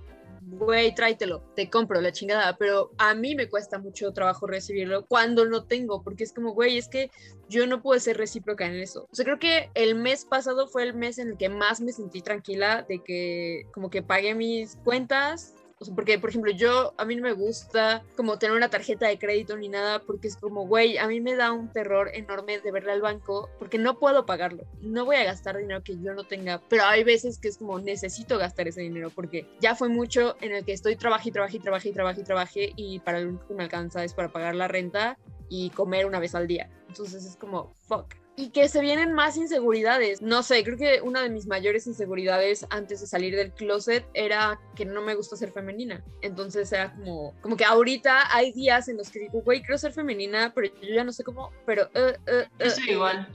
güey, 0.42 0.94
tráetelo, 0.94 1.42
te 1.56 1.70
compro 1.70 2.02
la 2.02 2.12
chingada, 2.12 2.58
pero 2.58 2.92
a 2.98 3.14
mí 3.16 3.36
me 3.36 3.50
cuesta 3.50 3.80
mucho 3.80 4.12
trabajo 4.12 4.48
recibirlo 4.48 5.06
cuando 5.06 5.46
no 5.46 5.64
tengo, 5.64 6.04
porque 6.04 6.24
es 6.24 6.34
como, 6.34 6.54
güey, 6.54 6.78
es 6.78 6.88
que 6.88 7.10
yo 7.48 7.68
no 7.68 7.82
puedo 7.82 8.00
ser 8.00 8.18
recíproca 8.18 8.66
en 8.66 8.76
eso. 8.76 9.08
O 9.12 9.16
sea, 9.16 9.26
creo 9.26 9.40
que 9.40 9.70
el 9.76 9.96
mes 9.96 10.26
pasado 10.26 10.68
fue 10.68 10.84
el 10.84 10.94
mes 10.94 11.18
en 11.20 11.30
el 11.30 11.38
que 11.38 11.50
más 11.50 11.80
me 11.82 11.94
sentí 11.94 12.22
tranquila 12.22 12.86
de 12.88 13.02
que 13.04 13.68
como 13.74 13.90
que 13.90 14.02
pagué 14.02 14.36
mis 14.36 14.76
cuentas, 14.78 15.56
porque, 15.90 16.20
por 16.20 16.30
ejemplo, 16.30 16.52
yo, 16.52 16.94
a 16.98 17.06
mí 17.06 17.16
no 17.16 17.24
me 17.24 17.34
gusta 17.34 18.04
como 18.16 18.38
tener 18.38 18.56
una 18.56 18.70
tarjeta 18.70 19.08
de 19.08 19.18
crédito 19.18 19.58
ni 19.58 19.68
nada, 19.68 20.00
porque 20.00 20.28
es 20.28 20.36
como, 20.36 20.68
güey, 20.68 20.98
a 20.98 21.08
mí 21.08 21.22
me 21.22 21.36
da 21.36 21.52
un 21.52 21.70
terror 21.70 22.12
enorme 22.14 22.60
de 22.60 22.72
verle 22.72 22.92
al 22.92 23.02
banco, 23.02 23.50
porque 23.58 23.78
no 23.78 23.98
puedo 23.98 24.26
pagarlo. 24.26 24.66
No 24.82 25.06
voy 25.06 25.16
a 25.16 25.24
gastar 25.24 25.58
dinero 25.58 25.84
que 25.84 25.98
yo 26.00 26.14
no 26.14 26.24
tenga, 26.24 26.62
pero 26.70 26.84
hay 26.84 27.04
veces 27.04 27.40
que 27.40 27.48
es 27.48 27.58
como, 27.58 27.80
necesito 27.80 28.38
gastar 28.38 28.68
ese 28.68 28.82
dinero, 28.82 29.10
porque 29.10 29.48
ya 29.60 29.76
fue 29.76 29.90
mucho 29.90 30.36
en 30.42 30.54
el 30.54 30.66
que 30.66 30.74
estoy 30.74 30.96
trabajé, 30.96 31.30
y 31.30 31.32
trabajé, 31.32 31.58
y 31.58 31.60
trabajé, 31.62 31.90
y 31.90 31.94
trabajé, 31.94 32.22
y 32.22 32.24
trabajé, 32.24 32.74
y 32.76 33.00
para 33.00 33.20
lo 33.20 33.30
único 33.30 33.48
que 33.48 33.54
me 33.56 33.64
alcanza 33.64 34.04
es 34.04 34.14
para 34.14 34.32
pagar 34.32 34.56
la 34.56 34.68
renta 34.68 35.18
y 35.50 35.70
comer 35.72 36.06
una 36.06 36.20
vez 36.20 36.36
al 36.36 36.48
día. 36.48 36.70
Entonces 36.88 37.26
es 37.26 37.36
como, 37.36 37.74
fuck 37.88 38.21
y 38.36 38.50
que 38.50 38.70
se 38.70 38.82
vienen 38.82 39.14
más 39.14 39.38
inseguridades. 39.38 40.22
No 40.22 40.44
sé, 40.44 40.64
creo 40.64 40.78
que 40.78 41.02
una 41.02 41.22
de 41.22 41.30
mis 41.30 41.48
mayores 41.48 41.86
inseguridades 41.88 42.66
antes 42.70 43.02
de 43.02 43.08
salir 43.08 43.36
del 43.36 43.52
closet 43.52 44.06
era 44.14 44.60
que 44.76 44.86
no 44.86 45.02
me 45.02 45.16
gusta 45.16 45.36
ser 45.36 45.52
femenina. 45.52 46.04
Entonces 46.22 46.72
era 46.72 46.94
como, 46.94 47.34
como 47.42 47.58
que 47.58 47.66
ahorita 47.66 48.36
hay 48.36 48.52
días 48.54 48.88
en 48.88 48.98
los 48.98 49.10
que 49.10 49.20
digo, 49.20 49.42
güey, 49.42 49.62
quiero 49.62 49.78
ser 49.78 49.92
femenina, 49.92 50.52
pero 50.54 50.68
yo 50.82 50.94
ya 50.94 51.04
no 51.04 51.12
sé 51.12 51.24
cómo, 51.24 51.52
pero... 51.66 51.90
Uh, 51.94 52.32
uh, 52.32 52.68
uh, 52.68 52.90
igual. 52.92 53.28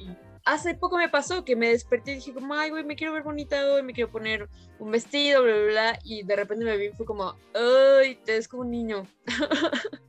hace 0.44 0.74
poco 0.74 0.96
me 0.96 1.08
pasó 1.08 1.44
que 1.44 1.56
me 1.56 1.68
desperté 1.68 2.12
y 2.12 2.14
dije 2.16 2.32
como, 2.32 2.54
ay, 2.54 2.70
güey, 2.70 2.84
me 2.84 2.96
quiero 2.96 3.12
ver 3.12 3.22
bonita 3.22 3.64
hoy, 3.66 3.82
me 3.82 3.92
quiero 3.92 4.10
poner 4.10 4.48
un 4.78 4.90
vestido, 4.90 5.42
bla, 5.42 5.54
bla, 5.54 5.66
bla, 5.66 5.98
y 6.04 6.22
de 6.22 6.36
repente 6.36 6.64
me 6.64 6.76
vi 6.76 6.86
y 6.86 6.92
fue 6.92 7.04
como, 7.04 7.36
ay, 7.54 8.16
te 8.24 8.32
ves 8.32 8.48
como 8.48 8.62
un 8.62 8.70
niño. 8.70 9.06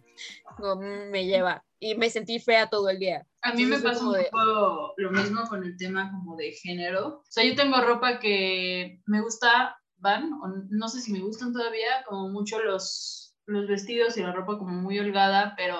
como, 0.57 0.77
mm, 0.77 1.09
me 1.09 1.25
lleva. 1.25 1.63
Y 1.79 1.95
me 1.95 2.09
sentí 2.09 2.39
fea 2.39 2.67
todo 2.69 2.89
el 2.89 2.99
día. 2.99 3.25
A 3.47 3.53
mí 3.53 3.65
me 3.65 3.79
pasa 3.79 4.05
un 4.05 4.15
poco 4.29 4.93
lo 4.97 5.11
mismo 5.11 5.41
con 5.47 5.63
el 5.63 5.77
tema 5.77 6.11
como 6.11 6.35
de 6.35 6.51
género. 6.51 7.19
O 7.19 7.23
sea, 7.29 7.45
yo 7.45 7.55
tengo 7.55 7.79
ropa 7.79 8.19
que 8.19 9.01
me 9.05 9.21
gusta, 9.21 9.77
van, 9.95 10.33
o 10.33 10.47
no 10.69 10.89
sé 10.89 10.99
si 10.99 11.13
me 11.13 11.21
gustan 11.21 11.53
todavía, 11.53 12.03
como 12.07 12.27
mucho 12.27 12.59
los, 12.61 13.37
los 13.45 13.67
vestidos 13.67 14.17
y 14.17 14.21
la 14.21 14.33
ropa 14.33 14.57
como 14.57 14.73
muy 14.73 14.99
holgada, 14.99 15.53
pero 15.55 15.77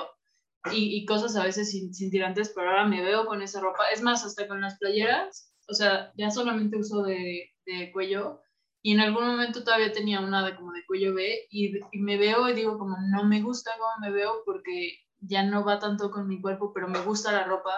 y, 0.71 1.05
cosas 1.05 1.35
a 1.35 1.43
veces 1.43 1.69
sin, 1.71 1.93
sin, 1.93 2.09
tirantes, 2.09 2.53
pero 2.55 2.69
ahora 2.69 2.85
me 2.85 3.03
veo 3.03 3.25
con 3.25 3.41
esa 3.41 3.59
ropa. 3.59 3.89
Es 3.93 4.01
más, 4.01 4.25
hasta 4.25 4.47
con 4.47 4.61
las 4.61 4.77
playeras, 4.77 5.53
o 5.67 5.73
sea, 5.73 6.13
ya 6.15 6.31
solamente 6.31 6.77
uso 6.77 7.03
de, 7.03 7.51
de 7.65 7.91
cuello 7.91 8.41
y 8.81 8.93
en 8.93 9.01
algún 9.01 9.27
momento 9.27 9.65
todavía 9.65 9.91
tenía 9.91 10.21
una 10.21 10.45
de 10.45 10.55
como 10.55 10.71
de 10.71 10.85
cuello 10.85 11.13
B 11.13 11.47
y, 11.49 11.77
y, 11.91 11.99
me 11.99 12.17
veo 12.17 12.47
y 12.47 12.53
digo 12.53 12.77
como 12.77 12.95
no 13.11 13.25
me 13.25 13.41
gusta 13.41 13.71
cómo 13.77 13.91
me 13.99 14.11
veo 14.11 14.43
porque 14.45 14.99
ya 15.19 15.43
no 15.43 15.65
va 15.65 15.79
tanto 15.79 16.11
con 16.11 16.27
mi 16.27 16.41
cuerpo, 16.41 16.71
pero 16.73 16.87
me 16.87 17.01
gusta 17.01 17.31
la 17.31 17.45
ropa, 17.45 17.71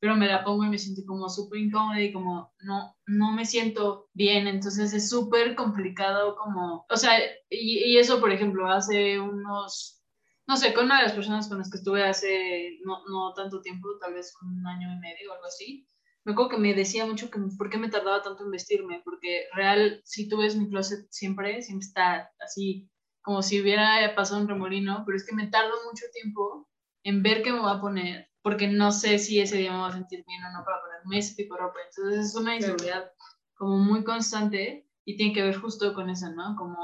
pero 0.00 0.16
me 0.16 0.26
la 0.26 0.44
pongo 0.44 0.64
y 0.64 0.68
me 0.68 0.78
siento 0.78 1.02
como 1.06 1.28
súper 1.28 1.60
incómoda 1.60 2.00
y 2.00 2.12
como 2.12 2.52
no, 2.60 2.96
no 3.06 3.32
me 3.32 3.44
siento 3.44 4.08
bien, 4.12 4.46
entonces 4.46 4.92
es 4.92 5.08
súper 5.08 5.54
complicado 5.54 6.36
como, 6.36 6.84
o 6.88 6.96
sea, 6.96 7.18
y, 7.48 7.96
eso 7.96 8.20
por 8.20 8.30
ejemplo 8.32 8.68
hace 8.68 9.18
unos 9.20 10.00
no 10.46 10.58
sé, 10.58 10.74
con 10.74 10.84
una 10.86 10.98
de 10.98 11.04
las 11.04 11.14
personas 11.14 11.48
con 11.48 11.56
las 11.56 11.70
que 11.70 11.78
estuve 11.78 12.04
hace 12.04 12.78
no, 12.84 12.98
no 13.08 13.32
tanto 13.32 13.62
tiempo, 13.62 13.88
tal 13.98 14.12
vez 14.12 14.34
un 14.42 14.66
año 14.66 14.92
y 14.92 14.98
medio 14.98 15.30
o 15.30 15.34
algo 15.34 15.46
así, 15.46 15.88
me 16.24 16.32
acuerdo 16.32 16.50
que 16.52 16.58
me 16.58 16.74
decía 16.74 17.04
mucho 17.06 17.30
que 17.30 17.38
por 17.58 17.68
qué 17.70 17.78
me 17.78 17.90
tardaba 17.90 18.22
tanto 18.22 18.44
en 18.44 18.50
vestirme, 18.50 19.02
porque 19.04 19.46
real, 19.54 20.00
si 20.04 20.28
tú 20.28 20.38
ves 20.38 20.56
mi 20.56 20.68
closet 20.68 21.06
siempre, 21.10 21.62
siempre 21.62 21.86
está 21.86 22.30
así, 22.40 22.90
como 23.22 23.42
si 23.42 23.60
hubiera 23.60 24.14
pasado 24.14 24.40
un 24.40 24.48
remolino, 24.48 25.02
pero 25.06 25.16
es 25.16 25.26
que 25.26 25.34
me 25.34 25.48
tardo 25.48 25.74
mucho 25.86 26.04
tiempo 26.12 26.68
en 27.04 27.22
ver 27.22 27.42
qué 27.42 27.52
me 27.52 27.60
va 27.60 27.72
a 27.72 27.80
poner, 27.80 28.28
porque 28.42 28.66
no 28.66 28.90
sé 28.90 29.18
si 29.18 29.40
ese 29.40 29.58
día 29.58 29.72
me 29.72 29.78
va 29.78 29.88
a 29.88 29.92
sentir 29.92 30.24
bien 30.26 30.42
o 30.44 30.52
no 30.52 30.64
para 30.64 30.80
ponerme 30.80 31.18
ese 31.18 31.36
tipo 31.36 31.54
de 31.54 31.60
ropa. 31.60 31.78
Entonces 31.88 32.26
es 32.26 32.34
una 32.34 32.56
inseguridad 32.56 33.12
como 33.54 33.78
muy 33.78 34.02
constante 34.02 34.88
y 35.04 35.16
tiene 35.16 35.32
que 35.32 35.42
ver 35.42 35.56
justo 35.56 35.94
con 35.94 36.10
eso, 36.10 36.30
¿no? 36.30 36.56
Como 36.56 36.76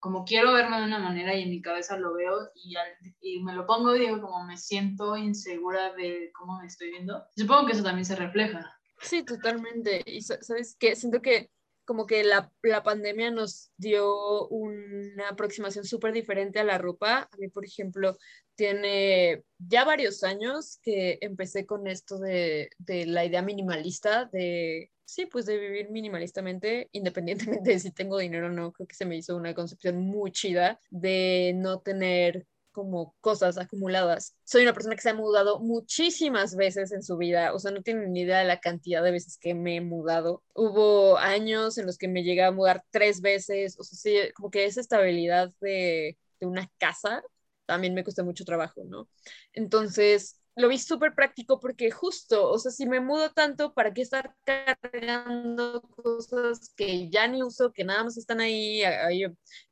como 0.00 0.24
quiero 0.24 0.54
verme 0.54 0.78
de 0.78 0.86
una 0.86 0.98
manera 0.98 1.34
y 1.34 1.42
en 1.42 1.50
mi 1.50 1.60
cabeza 1.60 1.98
lo 1.98 2.14
veo 2.14 2.50
y, 2.54 2.74
y, 3.20 3.42
me 3.42 3.52
lo 3.52 3.66
pongo 3.66 3.94
y 3.94 4.00
digo 4.00 4.20
como 4.20 4.44
me 4.46 4.56
siento 4.56 5.14
insegura 5.14 5.92
de 5.92 6.32
cómo 6.34 6.58
me 6.58 6.66
estoy 6.66 6.90
viendo. 6.90 7.22
Supongo 7.36 7.66
que 7.66 7.72
eso 7.72 7.82
también 7.82 8.06
se 8.06 8.16
refleja. 8.16 8.74
Sí, 9.02 9.22
totalmente. 9.24 10.02
Y 10.06 10.22
sabes 10.22 10.74
que 10.78 10.96
siento 10.96 11.20
que 11.20 11.50
como 11.90 12.06
que 12.06 12.22
la, 12.22 12.52
la 12.62 12.84
pandemia 12.84 13.32
nos 13.32 13.72
dio 13.76 14.46
una 14.46 15.30
aproximación 15.30 15.84
súper 15.84 16.12
diferente 16.12 16.60
a 16.60 16.64
la 16.64 16.78
ropa. 16.78 17.28
A 17.32 17.36
mí, 17.36 17.48
por 17.48 17.64
ejemplo, 17.64 18.16
tiene 18.54 19.42
ya 19.58 19.84
varios 19.84 20.22
años 20.22 20.78
que 20.84 21.18
empecé 21.20 21.66
con 21.66 21.88
esto 21.88 22.20
de, 22.20 22.70
de 22.78 23.06
la 23.06 23.24
idea 23.24 23.42
minimalista, 23.42 24.26
de 24.26 24.92
sí, 25.04 25.26
pues 25.26 25.46
de 25.46 25.58
vivir 25.58 25.90
minimalistamente, 25.90 26.88
independientemente 26.92 27.72
de 27.72 27.80
si 27.80 27.90
tengo 27.90 28.18
dinero 28.18 28.46
o 28.46 28.50
no, 28.50 28.70
creo 28.70 28.86
que 28.86 28.94
se 28.94 29.04
me 29.04 29.16
hizo 29.16 29.34
una 29.36 29.52
concepción 29.52 29.96
muy 29.96 30.30
chida 30.30 30.78
de 30.90 31.54
no 31.56 31.80
tener 31.80 32.46
como 32.80 33.14
cosas 33.20 33.58
acumuladas. 33.58 34.36
Soy 34.44 34.62
una 34.62 34.72
persona 34.72 34.94
que 34.96 35.02
se 35.02 35.10
ha 35.10 35.14
mudado 35.14 35.60
muchísimas 35.60 36.56
veces 36.56 36.92
en 36.92 37.02
su 37.02 37.18
vida, 37.18 37.52
o 37.52 37.58
sea, 37.58 37.72
no 37.72 37.82
tienen 37.82 38.12
ni 38.12 38.22
idea 38.22 38.38
de 38.38 38.46
la 38.46 38.60
cantidad 38.60 39.02
de 39.02 39.10
veces 39.10 39.36
que 39.38 39.54
me 39.54 39.76
he 39.76 39.80
mudado. 39.82 40.42
Hubo 40.54 41.18
años 41.18 41.76
en 41.78 41.86
los 41.86 41.98
que 41.98 42.08
me 42.08 42.22
llegué 42.22 42.42
a 42.42 42.52
mudar 42.52 42.82
tres 42.90 43.20
veces, 43.20 43.78
o 43.78 43.84
sea, 43.84 43.98
sí, 43.98 44.32
como 44.34 44.50
que 44.50 44.64
esa 44.64 44.80
estabilidad 44.80 45.52
de, 45.60 46.16
de 46.40 46.46
una 46.46 46.70
casa 46.78 47.22
también 47.66 47.94
me 47.94 48.02
cuesta 48.02 48.24
mucho 48.24 48.44
trabajo, 48.44 48.82
¿no? 48.86 49.08
Entonces, 49.52 50.40
lo 50.56 50.68
vi 50.68 50.78
súper 50.78 51.14
práctico 51.14 51.60
porque 51.60 51.90
justo, 51.90 52.50
o 52.50 52.58
sea, 52.58 52.72
si 52.72 52.86
me 52.86 53.00
mudo 53.00 53.30
tanto, 53.32 53.74
¿para 53.74 53.92
qué 53.92 54.02
estar 54.02 54.34
cargando 54.44 55.82
cosas 55.82 56.72
que 56.76 57.10
ya 57.10 57.28
ni 57.28 57.42
uso, 57.42 57.72
que 57.72 57.84
nada 57.84 58.04
más 58.04 58.16
están 58.16 58.40
ahí, 58.40 58.82
ahí 58.82 59.24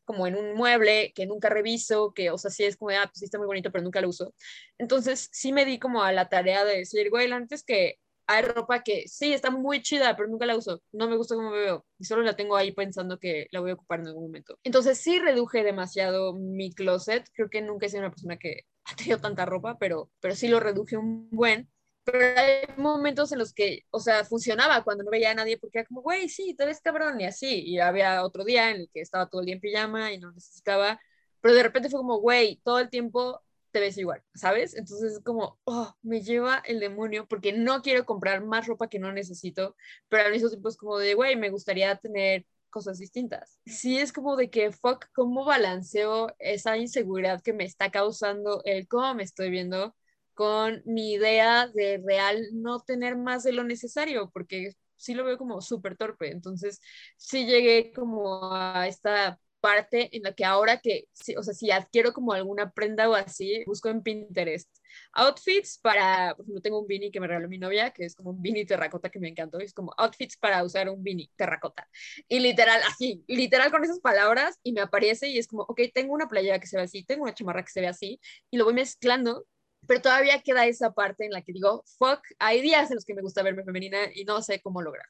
como 0.09 0.27
en 0.27 0.37
un 0.37 0.55
mueble, 0.55 1.13
que 1.15 1.27
nunca 1.27 1.51
reviso, 1.51 2.15
que, 2.15 2.31
o 2.31 2.39
sea, 2.39 2.51
sí 2.51 2.65
es 2.65 2.79
como, 2.79 2.93
ah, 2.93 3.05
pues 3.05 3.19
sí 3.19 3.27
está 3.27 3.37
muy 3.37 3.47
bonito, 3.47 3.71
pero 3.71 3.85
nunca 3.85 4.01
lo 4.01 4.09
uso. 4.09 4.33
Entonces, 4.79 5.29
sí 5.33 5.53
me 5.53 5.67
di 5.67 5.79
como 5.79 6.03
a 6.03 6.13
la 6.13 6.31
tarea 6.31 6.65
de 6.65 6.79
decir, 6.79 7.11
güey, 7.11 7.31
antes 7.31 7.63
que 7.63 7.99
hay 8.27 8.43
ropa 8.43 8.83
que 8.83 9.07
sí 9.07 9.35
está 9.35 9.51
muy 9.51 9.83
chida, 9.83 10.17
pero 10.17 10.31
nunca 10.31 10.47
la 10.47 10.57
uso. 10.57 10.83
No 10.93 11.11
me 11.11 11.17
gusta 11.17 11.35
cómo 11.35 11.51
me 11.51 11.59
veo 11.59 11.85
y 11.99 12.05
solo 12.05 12.23
la 12.23 12.37
tengo 12.37 12.57
ahí 12.57 12.73
pensando 12.73 13.19
que 13.19 13.49
la 13.51 13.61
voy 13.61 13.71
a 13.71 13.75
ocupar 13.75 14.01
en 14.01 14.09
algún 14.09 14.25
momento. 14.25 14.59
Entonces 14.65 14.99
sí 14.99 15.19
reduje 15.19 15.63
demasiado 15.63 16.33
mi 16.33 16.73
closet. 16.73 17.29
Creo 17.35 17.51
que 17.51 17.61
nunca 17.61 17.85
he 17.87 17.89
sido 17.91 18.01
una 18.01 18.11
persona 18.11 18.39
que 18.39 18.63
ha 18.85 18.97
tenido 18.97 19.19
tanta 19.19 19.45
ropa, 19.45 19.77
pero, 19.79 20.11
pero 20.21 20.35
sí 20.35 20.49
lo 20.49 20.59
reduje 20.59 20.97
un 20.97 21.29
buen. 21.31 21.69
Pero 22.11 22.39
hay 22.39 22.63
momentos 22.79 23.33
en 23.33 23.39
los 23.39 23.53
que, 23.53 23.85
o 23.91 24.01
sea, 24.01 24.25
funcionaba 24.25 24.83
cuando 24.83 25.05
no 25.05 25.11
veía 25.11 25.33
a 25.33 25.35
nadie 25.35 25.59
porque 25.59 25.81
era 25.81 25.87
como, 25.87 26.01
güey, 26.01 26.29
sí, 26.29 26.55
te 26.55 26.65
ves 26.65 26.81
cabrón 26.81 27.21
y 27.21 27.27
así. 27.27 27.63
Y 27.67 27.81
había 27.81 28.25
otro 28.25 28.45
día 28.45 28.71
en 28.71 28.83
el 28.83 28.91
que 28.93 29.01
estaba 29.01 29.29
todo 29.29 29.43
el 29.43 29.47
día 29.47 29.55
en 29.57 29.61
pijama 29.61 30.13
y 30.13 30.19
no 30.19 30.33
necesitaba. 30.33 30.99
Pero 31.43 31.55
de 31.55 31.63
repente 31.63 31.91
fue 31.91 32.01
como, 32.01 32.19
güey, 32.19 32.61
todo 32.65 32.79
el 32.79 32.89
tiempo 32.89 33.43
te 33.71 33.81
ves 33.81 33.99
igual, 33.99 34.23
¿sabes? 34.35 34.75
Entonces 34.75 35.13
es 35.13 35.21
como, 35.23 35.59
oh, 35.65 35.95
me 36.03 36.23
lleva 36.23 36.63
el 36.65 36.81
demonio 36.81 37.27
porque 37.29 37.53
no 37.53 37.83
quiero 37.83 38.07
comprar 38.07 38.43
más 38.43 38.67
ropa 38.67 38.89
que 38.89 38.99
no 38.99 39.13
necesito, 39.13 39.77
pero 40.09 40.25
al 40.25 40.33
mismo 40.33 40.49
tiempo 40.49 40.71
es 40.71 40.77
como 40.79 40.97
de, 40.99 41.13
güey, 41.15 41.37
me 41.37 41.51
gustaría 41.51 41.95
tener 41.97 42.47
cosas 42.71 42.99
distintas. 42.99 43.61
Sí 43.67 43.99
es 43.99 44.13
como 44.13 44.37
de 44.37 44.49
que, 44.51 44.73
fuck, 44.73 45.07
¿cómo 45.15 45.45
balanceo 45.45 46.35
esa 46.39 46.79
inseguridad 46.79 47.43
que 47.43 47.53
me 47.53 47.65
está 47.65 47.91
causando 47.91 48.63
el 48.65 48.89
cómo 48.89 49.15
me 49.15 49.25
estoy 49.25 49.51
viendo 49.51 49.95
con 50.39 50.83
mi 50.85 51.15
idea 51.15 51.67
de 51.67 52.01
real 52.07 52.47
no 52.53 52.79
tener 52.79 53.17
más 53.17 53.43
de 53.43 53.51
lo 53.51 53.65
necesario? 53.65 54.31
Porque 54.33 54.71
sí 54.95 55.15
lo 55.15 55.25
veo 55.25 55.37
como 55.37 55.61
súper 55.61 55.97
torpe. 55.97 56.31
Entonces, 56.31 56.81
sí 57.17 57.45
llegué 57.45 57.91
como 57.93 58.55
a 58.55 58.87
esta 58.87 59.41
parte 59.61 60.17
en 60.17 60.23
la 60.23 60.33
que 60.35 60.45
ahora 60.45 60.79
que, 60.79 61.09
o 61.37 61.43
sea, 61.43 61.55
si 61.55 61.73
adquiero 61.73 62.13
como 62.13 62.33
alguna 62.33 62.71
prenda 62.71 63.11
o 63.11 63.15
así, 63.17 63.65
busco 63.67 63.89
en 63.89 64.01
Pinterest 64.05 64.71
outfits 65.13 65.79
para, 65.83 66.37
por 66.37 66.45
ejemplo, 66.45 66.63
tengo 66.63 66.81
un 66.81 66.87
beanie 66.87 67.11
que 67.11 67.19
me 67.19 67.27
regaló 67.27 67.49
mi 67.49 67.59
novia, 67.59 67.91
que 67.91 68.05
es 68.05 68.15
como 68.15 68.31
un 68.31 68.41
beanie 68.41 68.65
terracota 68.65 69.11
que 69.11 69.19
me 69.19 69.29
encantó, 69.29 69.59
es 69.59 69.75
como 69.75 69.93
outfits 69.99 70.37
para 70.37 70.63
usar 70.63 70.89
un 70.89 71.03
beanie 71.03 71.33
terracota. 71.35 71.89
Y 72.29 72.39
literal, 72.39 72.81
así, 72.87 73.25
literal 73.27 73.73
con 73.73 73.83
esas 73.83 73.99
palabras, 73.99 74.61
y 74.63 74.73
me 74.73 74.83
aparece 74.83 75.29
y 75.29 75.39
es 75.39 75.49
como, 75.49 75.63
ok, 75.63 75.81
tengo 75.93 76.15
una 76.15 76.29
playera 76.29 76.61
que 76.61 76.69
se 76.69 76.77
ve 76.77 76.85
así, 76.85 77.03
tengo 77.05 77.25
una 77.25 77.35
chamarra 77.35 77.65
que 77.65 77.73
se 77.73 77.81
ve 77.81 77.89
así, 77.89 78.21
y 78.53 78.57
lo 78.59 78.65
voy 78.65 78.75
mezclando 78.75 79.45
pero 79.87 80.03
todavía 80.03 80.43
queda 80.43 80.67
esa 80.67 80.93
parte 80.93 81.25
en 81.25 81.33
la 81.33 81.43
que 81.43 81.53
digo, 81.53 81.85
fuck, 81.99 82.21
hay 82.39 82.61
días 82.61 82.91
en 82.91 82.97
los 82.97 83.05
que 83.05 83.15
me 83.15 83.23
gusta 83.23 83.43
verme 83.43 83.65
femenina 83.65 83.99
y 84.15 84.25
no 84.25 84.43
sé 84.43 84.61
cómo 84.61 84.83
lograr. 84.83 85.07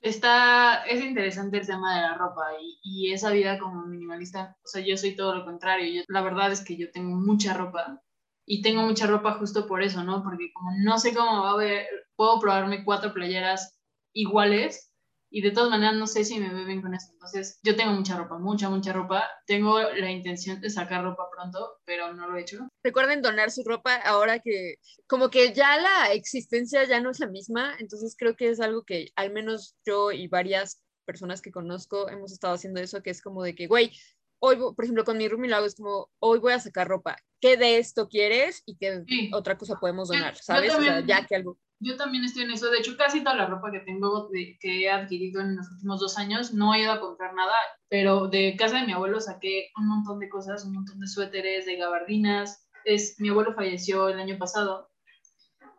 Está, 0.00 0.84
es 0.84 1.02
interesante 1.02 1.58
el 1.58 1.66
tema 1.66 1.96
de 1.96 2.02
la 2.02 2.14
ropa 2.14 2.42
y, 2.60 2.78
y, 2.82 3.12
esa 3.12 3.30
vida 3.30 3.58
como 3.58 3.86
minimalista, 3.86 4.54
o 4.62 4.66
sea, 4.66 4.84
yo 4.84 4.96
soy 4.98 5.16
todo 5.16 5.34
lo 5.34 5.44
contrario, 5.46 5.90
yo, 5.94 6.02
la 6.08 6.20
verdad 6.20 6.52
es 6.52 6.62
que 6.62 6.76
yo 6.76 6.90
tengo 6.90 7.16
mucha 7.16 7.54
ropa 7.54 8.02
y 8.44 8.60
tengo 8.60 8.82
mucha 8.82 9.06
ropa 9.06 9.38
justo 9.38 9.66
por 9.66 9.82
eso, 9.82 10.04
¿no? 10.04 10.22
Porque 10.22 10.52
como 10.52 10.72
no 10.82 10.98
sé 10.98 11.14
cómo 11.14 11.42
va 11.42 11.52
a 11.52 11.56
ver, 11.56 11.86
puedo 12.16 12.38
probarme 12.38 12.84
cuatro 12.84 13.14
playeras 13.14 13.80
iguales 14.12 14.93
y 15.34 15.40
de 15.40 15.50
todas 15.50 15.68
maneras 15.68 15.96
no 15.96 16.06
sé 16.06 16.24
si 16.24 16.38
me 16.38 16.54
veo 16.54 16.64
bien 16.64 16.80
con 16.80 16.94
eso. 16.94 17.08
Entonces, 17.10 17.58
yo 17.64 17.74
tengo 17.74 17.92
mucha 17.92 18.16
ropa, 18.16 18.38
mucha, 18.38 18.70
mucha 18.70 18.92
ropa. 18.92 19.28
Tengo 19.48 19.82
la 19.82 20.08
intención 20.08 20.60
de 20.60 20.70
sacar 20.70 21.02
ropa 21.02 21.28
pronto, 21.28 21.80
pero 21.84 22.14
no 22.14 22.28
lo 22.28 22.36
he 22.36 22.42
hecho. 22.42 22.68
Recuerden 22.84 23.20
donar 23.20 23.50
su 23.50 23.64
ropa 23.64 23.96
ahora 23.96 24.38
que 24.38 24.76
como 25.08 25.30
que 25.30 25.52
ya 25.52 25.76
la 25.76 26.12
existencia 26.12 26.84
ya 26.84 27.00
no 27.00 27.10
es 27.10 27.18
la 27.18 27.26
misma, 27.26 27.74
entonces 27.80 28.14
creo 28.16 28.36
que 28.36 28.48
es 28.48 28.60
algo 28.60 28.84
que 28.84 29.08
al 29.16 29.32
menos 29.32 29.74
yo 29.84 30.12
y 30.12 30.28
varias 30.28 30.80
personas 31.04 31.42
que 31.42 31.50
conozco 31.50 32.08
hemos 32.08 32.30
estado 32.30 32.54
haciendo 32.54 32.80
eso, 32.80 33.02
que 33.02 33.10
es 33.10 33.20
como 33.20 33.42
de 33.42 33.56
que, 33.56 33.66
güey, 33.66 33.90
hoy, 34.38 34.56
por 34.56 34.84
ejemplo, 34.84 35.04
con 35.04 35.18
mi 35.18 35.26
roomie 35.26 35.50
lo 35.50 35.56
hago, 35.56 35.66
es 35.66 35.74
como, 35.74 36.10
hoy 36.20 36.38
voy 36.38 36.52
a 36.52 36.60
sacar 36.60 36.86
ropa. 36.86 37.16
¿Qué 37.40 37.56
de 37.56 37.78
esto 37.78 38.08
quieres 38.08 38.62
y 38.66 38.76
qué 38.76 39.02
otra 39.32 39.58
cosa 39.58 39.80
podemos 39.80 40.10
donar? 40.10 40.36
¿Sabes? 40.36 40.72
o 40.72 40.80
sea, 40.80 41.04
ya 41.04 41.26
que 41.26 41.34
algo 41.34 41.58
yo 41.80 41.96
también 41.96 42.24
estoy 42.24 42.44
en 42.44 42.52
eso. 42.52 42.70
De 42.70 42.78
hecho, 42.78 42.96
casi 42.96 43.22
toda 43.22 43.36
la 43.36 43.46
ropa 43.46 43.70
que 43.70 43.80
tengo, 43.80 44.30
que 44.60 44.82
he 44.82 44.90
adquirido 44.90 45.40
en 45.40 45.56
los 45.56 45.70
últimos 45.72 46.00
dos 46.00 46.18
años, 46.18 46.52
no 46.52 46.74
he 46.74 46.82
ido 46.82 46.92
a 46.92 47.00
comprar 47.00 47.34
nada, 47.34 47.54
pero 47.88 48.28
de 48.28 48.56
casa 48.56 48.80
de 48.80 48.86
mi 48.86 48.92
abuelo 48.92 49.20
saqué 49.20 49.70
un 49.76 49.88
montón 49.88 50.18
de 50.18 50.28
cosas, 50.28 50.64
un 50.64 50.74
montón 50.74 51.00
de 51.00 51.06
suéteres, 51.06 51.66
de 51.66 51.76
gabardinas. 51.76 52.68
Es, 52.84 53.16
mi 53.18 53.28
abuelo 53.30 53.54
falleció 53.54 54.08
el 54.08 54.20
año 54.20 54.38
pasado 54.38 54.90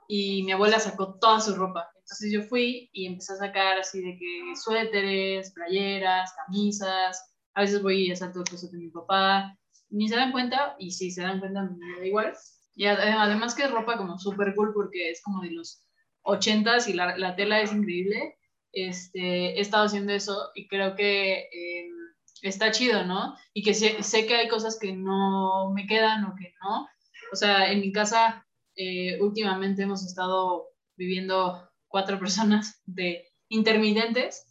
y 0.07 0.43
mi 0.43 0.51
abuela 0.51 0.79
sacó 0.79 1.15
toda 1.19 1.39
su 1.39 1.55
ropa. 1.55 1.89
Entonces 1.95 2.31
yo 2.31 2.43
fui 2.43 2.89
y 2.93 3.07
empecé 3.07 3.33
a 3.33 3.37
sacar 3.37 3.79
así 3.79 4.01
de 4.01 4.17
que 4.17 4.55
suéteres, 4.55 5.51
playeras, 5.53 6.31
camisas. 6.45 7.33
A 7.55 7.61
veces 7.61 7.81
voy 7.81 8.11
a 8.11 8.15
todo 8.15 8.43
el 8.43 8.49
cosas 8.49 8.71
de 8.71 8.77
mi 8.77 8.89
papá. 8.89 9.57
Ni 9.89 10.07
se 10.07 10.15
dan 10.15 10.31
cuenta, 10.31 10.75
y 10.77 10.91
si 10.91 11.09
se 11.09 11.21
dan 11.21 11.39
cuenta, 11.39 11.63
me 11.63 11.99
da 11.99 12.05
igual. 12.05 12.33
Y 12.75 12.85
además 12.85 13.55
que 13.55 13.63
es 13.63 13.71
ropa 13.71 13.97
como 13.97 14.19
súper 14.19 14.53
cool 14.53 14.73
porque 14.73 15.09
es 15.09 15.21
como 15.23 15.41
de 15.41 15.51
los 15.51 15.83
ochentas 16.23 16.87
y 16.89 16.93
la, 16.93 17.17
la, 17.17 17.35
tela 17.35 17.61
es 17.61 17.71
increíble. 17.71 18.37
Este, 18.73 19.57
he 19.57 19.61
estado 19.61 19.85
haciendo 19.85 20.11
eso 20.11 20.51
y 20.53 20.67
creo 20.67 20.95
que 20.95 21.47
em, 21.51 21.95
está 22.41 22.71
chido, 22.71 23.05
¿no? 23.05 23.35
Y 23.53 23.63
que 23.63 23.73
sé, 23.73 24.03
sé, 24.03 24.25
que 24.25 24.35
hay 24.35 24.47
cosas 24.49 24.77
que 24.79 24.91
no 24.93 25.71
me 25.73 25.87
quedan 25.87 26.25
o 26.25 26.35
que 26.35 26.53
no. 26.61 26.87
O 27.31 27.35
sea, 27.35 27.71
en 27.71 27.79
mi 27.79 27.91
casa 27.93 28.45
eh, 28.75 29.17
últimamente 29.21 29.83
hemos 29.83 30.05
estado 30.05 30.67
viviendo 30.97 31.69
cuatro 31.87 32.19
personas 32.19 32.81
de 32.85 33.25
intermitentes, 33.49 34.45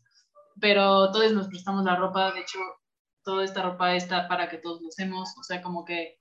pero 0.61 1.11
todos 1.13 1.33
nos 1.33 1.49
prestamos 1.49 1.85
la 1.85 1.97
ropa, 1.97 2.33
de 2.33 2.41
hecho, 2.41 2.59
toda 3.23 3.45
esta 3.45 3.63
ropa 3.63 3.95
está 3.95 4.29
para 4.29 4.49
que 4.49 4.59
todos 4.59 4.81
lo 4.81 4.89
usemos, 4.89 5.35
o 5.39 5.43
sea, 5.43 5.61
como 5.63 5.85
que 5.85 6.19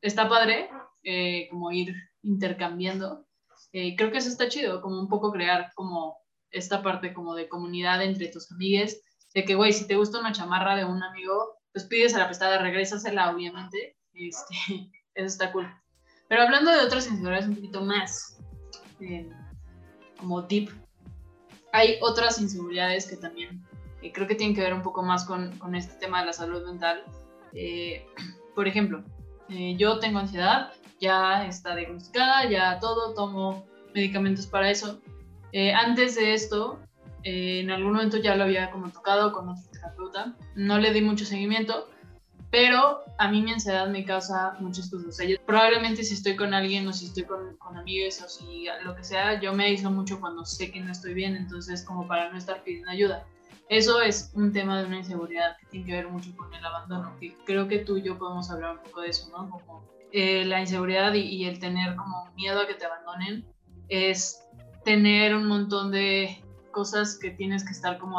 está 0.00 0.28
padre, 0.28 0.70
eh, 1.02 1.48
como 1.50 1.70
ir 1.72 1.94
intercambiando. 2.22 3.26
Eh, 3.72 3.96
creo 3.96 4.10
que 4.10 4.18
eso 4.18 4.28
está 4.28 4.48
chido, 4.48 4.80
como 4.80 5.00
un 5.00 5.08
poco 5.08 5.32
crear 5.32 5.72
como 5.74 6.16
esta 6.50 6.82
parte 6.82 7.12
como 7.12 7.34
de 7.34 7.48
comunidad 7.48 8.02
entre 8.02 8.28
tus 8.28 8.50
amigues, 8.52 9.02
de 9.34 9.44
que, 9.44 9.54
güey, 9.54 9.72
si 9.72 9.86
te 9.86 9.96
gusta 9.96 10.20
una 10.20 10.32
chamarra 10.32 10.76
de 10.76 10.84
un 10.84 11.02
amigo, 11.02 11.58
pues 11.72 11.84
pides 11.84 12.14
a 12.14 12.18
la 12.18 12.26
prestada, 12.26 12.58
regrésasela, 12.58 13.30
obviamente, 13.30 13.96
este, 14.14 14.54
eso 15.14 15.26
está 15.26 15.52
cool. 15.52 15.70
Pero 16.28 16.42
hablando 16.42 16.70
de 16.70 16.80
otras 16.80 17.06
inseguridades 17.06 17.48
un 17.48 17.56
poquito 17.56 17.82
más, 17.82 18.38
eh, 19.00 19.28
como 20.18 20.42
deep, 20.42 20.70
hay 21.72 21.98
otras 22.00 22.40
inseguridades 22.40 23.06
que 23.06 23.16
también 23.16 23.62
creo 24.12 24.26
que 24.26 24.34
tienen 24.34 24.54
que 24.54 24.62
ver 24.62 24.72
un 24.72 24.82
poco 24.82 25.02
más 25.02 25.24
con, 25.26 25.56
con 25.58 25.74
este 25.74 25.94
tema 25.98 26.20
de 26.20 26.26
la 26.26 26.32
salud 26.32 26.64
mental. 26.66 27.02
por 28.54 28.66
ejemplo, 28.66 29.04
eh, 29.48 29.76
yo 29.76 29.98
tengo 29.98 30.18
ansiedad, 30.18 30.72
ya 31.00 31.46
está 31.46 31.74
diagnosticada, 31.74 32.48
ya 32.48 32.78
todo, 32.80 33.14
tomo 33.14 33.64
medicamentos 33.94 34.46
para 34.46 34.70
eso. 34.70 35.00
Eh, 35.52 35.72
antes 35.72 36.16
de 36.16 36.34
esto, 36.34 36.78
eh, 37.22 37.60
en 37.60 37.70
algún 37.70 37.92
momento 37.92 38.18
ya 38.18 38.36
lo 38.36 38.44
había 38.44 38.70
como 38.70 38.90
tocado 38.90 39.32
con 39.32 39.48
otro 39.48 39.64
terapeuta, 39.72 40.34
no 40.54 40.78
le 40.78 40.92
di 40.92 41.00
mucho 41.00 41.24
seguimiento, 41.24 41.88
pero 42.50 43.00
a 43.18 43.28
mí 43.28 43.42
mi 43.42 43.52
ansiedad 43.52 43.88
me 43.88 44.04
causa 44.04 44.56
muchas 44.60 44.90
cosas. 44.90 45.18
probablemente 45.46 46.04
si 46.04 46.14
estoy 46.14 46.36
con 46.36 46.54
alguien 46.54 46.86
o 46.86 46.92
si 46.92 47.06
estoy 47.06 47.24
con, 47.24 47.56
con 47.56 47.76
amigos 47.76 48.22
o 48.22 48.28
si 48.28 48.66
lo 48.84 48.94
que 48.94 49.04
sea, 49.04 49.40
yo 49.40 49.52
me 49.52 49.64
aíslo 49.64 49.90
mucho 49.90 50.20
cuando 50.20 50.44
sé 50.44 50.70
que 50.70 50.80
no 50.80 50.92
estoy 50.92 51.14
bien, 51.14 51.36
entonces 51.36 51.82
como 51.84 52.06
para 52.06 52.30
no 52.30 52.38
estar 52.38 52.62
pidiendo 52.62 52.90
ayuda. 52.90 53.26
Eso 53.68 54.00
es 54.00 54.32
un 54.34 54.52
tema 54.52 54.80
de 54.80 54.86
una 54.86 54.98
inseguridad 54.98 55.58
que 55.58 55.66
tiene 55.66 55.86
que 55.86 55.92
ver 55.92 56.08
mucho 56.08 56.34
con 56.36 56.52
el 56.54 56.64
abandono, 56.64 57.14
que 57.20 57.34
creo 57.44 57.68
que 57.68 57.80
tú 57.80 57.98
y 57.98 58.02
yo 58.02 58.16
podemos 58.16 58.50
hablar 58.50 58.78
un 58.78 58.82
poco 58.82 59.02
de 59.02 59.08
eso, 59.08 59.28
¿no? 59.30 59.50
Como 59.50 59.84
eh, 60.10 60.46
la 60.46 60.60
inseguridad 60.60 61.12
y, 61.12 61.44
el 61.44 61.58
tener 61.58 61.94
como 61.96 62.30
miedo 62.34 62.60
a 62.60 62.66
que 62.66 62.74
te 62.74 62.86
abandonen 62.86 63.44
es 63.90 64.42
tener 64.84 65.34
un 65.34 65.46
montón 65.46 65.90
de 65.90 66.42
cosas 66.70 67.18
que 67.18 67.30
tienes 67.30 67.62
que 67.62 67.72
estar 67.72 67.98
como, 67.98 68.18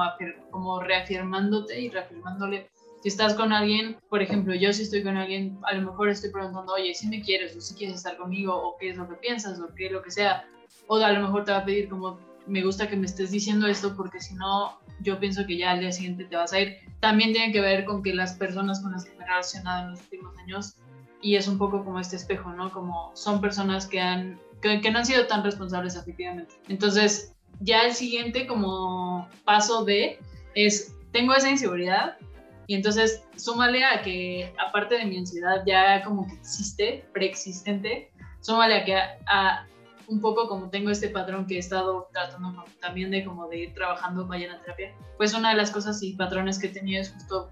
como 0.52 0.82
reafirmándote 0.82 1.80
y 1.80 1.90
reafirmándole. 1.90 2.70
Si 3.02 3.08
estás 3.08 3.34
con 3.34 3.52
alguien, 3.52 3.98
por 4.10 4.22
ejemplo, 4.22 4.54
yo 4.54 4.72
si 4.72 4.84
estoy 4.84 5.02
con 5.04 5.18
alguien, 5.18 5.58
a 5.64 5.74
lo 5.74 5.90
mejor 5.90 6.10
estoy 6.10 6.30
preguntando, 6.32 6.74
oye, 6.74 6.94
si 6.94 7.08
me 7.08 7.22
quieres 7.22 7.56
o 7.56 7.62
si 7.62 7.74
quieres 7.74 7.96
estar 7.96 8.18
conmigo 8.18 8.54
o 8.54 8.78
qué 8.78 8.90
es 8.90 8.98
lo 8.98 9.10
que 9.10 9.16
piensas 9.16 9.60
o 9.60 9.74
qué 9.74 9.88
es 9.88 9.92
lo 9.92 10.04
que 10.04 10.12
sea. 10.12 10.46
O 10.86 10.98
a 10.98 11.12
lo 11.12 11.22
mejor 11.22 11.44
te 11.44 11.52
va 11.52 11.60
a 11.60 11.66
pedir 11.66 11.90
como, 11.90 12.20
me 12.50 12.64
gusta 12.64 12.90
que 12.90 12.96
me 12.96 13.06
estés 13.06 13.32
diciendo 13.32 13.68
esto 13.68 13.96
porque 13.96 14.20
si 14.20 14.34
no, 14.34 14.80
yo 15.02 15.20
pienso 15.20 15.46
que 15.46 15.58
ya 15.58 15.72
al 15.72 15.80
día 15.80 15.92
siguiente 15.92 16.26
te 16.26 16.36
vas 16.36 16.52
a 16.52 16.60
ir. 16.60 16.78
También 17.00 17.32
tiene 17.32 17.54
que 17.54 17.62
ver 17.62 17.86
con 17.86 18.04
que 18.04 18.14
las 18.14 18.34
personas 18.34 18.82
con 18.82 18.92
las 18.92 19.06
que 19.06 19.16
me 19.18 19.24
he 19.24 19.28
relacionado 19.28 19.86
en 19.86 19.92
los 19.92 20.02
últimos 20.02 20.38
años, 20.40 20.76
y 21.22 21.36
es 21.36 21.48
un 21.48 21.58
poco 21.58 21.84
como 21.84 22.00
este 22.00 22.16
espejo, 22.16 22.52
¿no? 22.52 22.72
Como 22.72 23.12
son 23.14 23.42
personas 23.42 23.86
que, 23.86 24.00
han, 24.00 24.40
que, 24.62 24.92
no 24.92 25.00
han 25.00 25.06
sido 25.06 25.28
tan 25.28 25.44
responsables 25.44 25.96
efectivamente. 25.96 26.54
Entonces, 26.68 27.34
ya 27.60 27.84
el 27.84 27.94
siguiente 27.94 28.48
como 28.48 29.28
paso 29.44 29.84
de 29.84 30.20
es, 30.56 30.96
tengo 31.12 31.34
esa 31.34 31.50
inseguridad, 31.50 32.18
y 32.68 32.76
entonces 32.76 33.24
súmale 33.36 33.84
a 33.84 34.02
que 34.02 34.54
aparte 34.60 34.96
de 34.96 35.06
mi 35.06 35.18
ansiedad 35.18 35.64
ya 35.66 36.04
como 36.04 36.28
que 36.28 36.36
existe, 36.36 37.06
preexistente, 37.14 38.12
súmale 38.42 38.76
a 38.76 38.86
que 38.86 38.96
a, 38.96 39.66
un 40.10 40.22
poco 40.22 40.48
como 40.48 40.70
tengo 40.70 40.90
este 40.90 41.10
patrón 41.10 41.46
que 41.46 41.56
he 41.56 41.60
estado 41.60 42.10
tratando 42.12 42.66
también 42.82 43.12
de 43.12 43.24
como 43.24 43.48
de 43.48 43.60
ir 43.60 43.74
trabajando 43.74 44.26
vaya 44.26 44.52
la 44.52 44.60
terapia, 44.60 44.96
pues 45.18 45.34
una 45.34 45.52
de 45.52 45.56
las 45.56 45.72
cosas 45.72 46.02
y 46.02 46.14
patrones 46.14 46.60
que 46.60 46.68
he 46.68 46.72
tenido 46.72 47.02
es 47.02 47.12
justo 47.12 47.52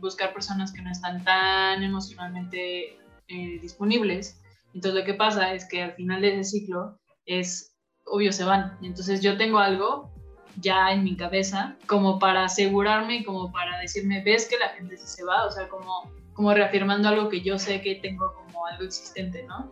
buscar 0.00 0.32
personas 0.32 0.72
que 0.72 0.82
no 0.82 0.90
están 0.90 1.24
tan 1.24 1.82
emocionalmente 1.82 2.98
eh, 3.28 3.58
disponibles. 3.60 4.40
Entonces 4.74 5.00
lo 5.00 5.06
que 5.06 5.14
pasa 5.14 5.54
es 5.54 5.66
que 5.66 5.82
al 5.82 5.92
final 5.94 6.20
de 6.20 6.38
ese 6.38 6.58
ciclo 6.58 6.98
es 7.24 7.74
obvio 8.04 8.32
se 8.32 8.44
van. 8.44 8.76
Entonces 8.82 9.22
yo 9.22 9.36
tengo 9.36 9.58
algo 9.58 10.12
ya 10.60 10.92
en 10.92 11.02
mi 11.04 11.16
cabeza 11.16 11.76
como 11.86 12.18
para 12.18 12.44
asegurarme 12.44 13.16
y 13.16 13.24
como 13.24 13.52
para 13.52 13.78
decirme, 13.78 14.22
ves 14.22 14.46
que 14.48 14.58
la 14.58 14.68
gente 14.70 14.96
se 14.96 15.24
va, 15.24 15.46
o 15.46 15.50
sea, 15.50 15.68
como, 15.68 16.10
como 16.34 16.52
reafirmando 16.52 17.08
algo 17.08 17.28
que 17.28 17.40
yo 17.40 17.58
sé 17.58 17.80
que 17.80 17.96
tengo 17.96 18.32
como 18.34 18.66
algo 18.66 18.84
existente, 18.84 19.44
¿no? 19.44 19.70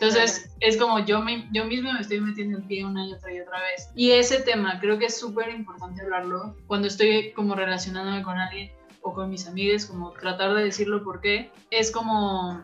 Entonces, 0.00 0.50
es 0.60 0.78
como 0.78 0.98
yo, 1.00 1.20
me, 1.20 1.46
yo 1.52 1.66
mismo 1.66 1.92
me 1.92 2.00
estoy 2.00 2.22
metiendo 2.22 2.56
el 2.56 2.64
pie 2.64 2.86
una 2.86 3.06
y 3.06 3.12
otra 3.12 3.34
y 3.34 3.40
otra 3.40 3.58
vez. 3.60 3.90
Y 3.94 4.12
ese 4.12 4.40
tema 4.40 4.80
creo 4.80 4.98
que 4.98 5.06
es 5.06 5.20
súper 5.20 5.50
importante 5.50 6.00
hablarlo 6.00 6.56
cuando 6.66 6.88
estoy 6.88 7.32
como 7.32 7.54
relacionándome 7.54 8.22
con 8.22 8.38
alguien 8.38 8.72
o 9.02 9.12
con 9.12 9.28
mis 9.28 9.46
amigos, 9.46 9.84
como 9.84 10.12
tratar 10.12 10.54
de 10.54 10.64
decirlo 10.64 11.04
porque 11.04 11.52
es 11.70 11.90
como, 11.90 12.62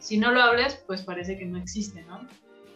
si 0.00 0.18
no 0.18 0.32
lo 0.32 0.42
hablas, 0.42 0.82
pues 0.88 1.02
parece 1.02 1.38
que 1.38 1.46
no 1.46 1.58
existe, 1.58 2.02
¿no? 2.02 2.26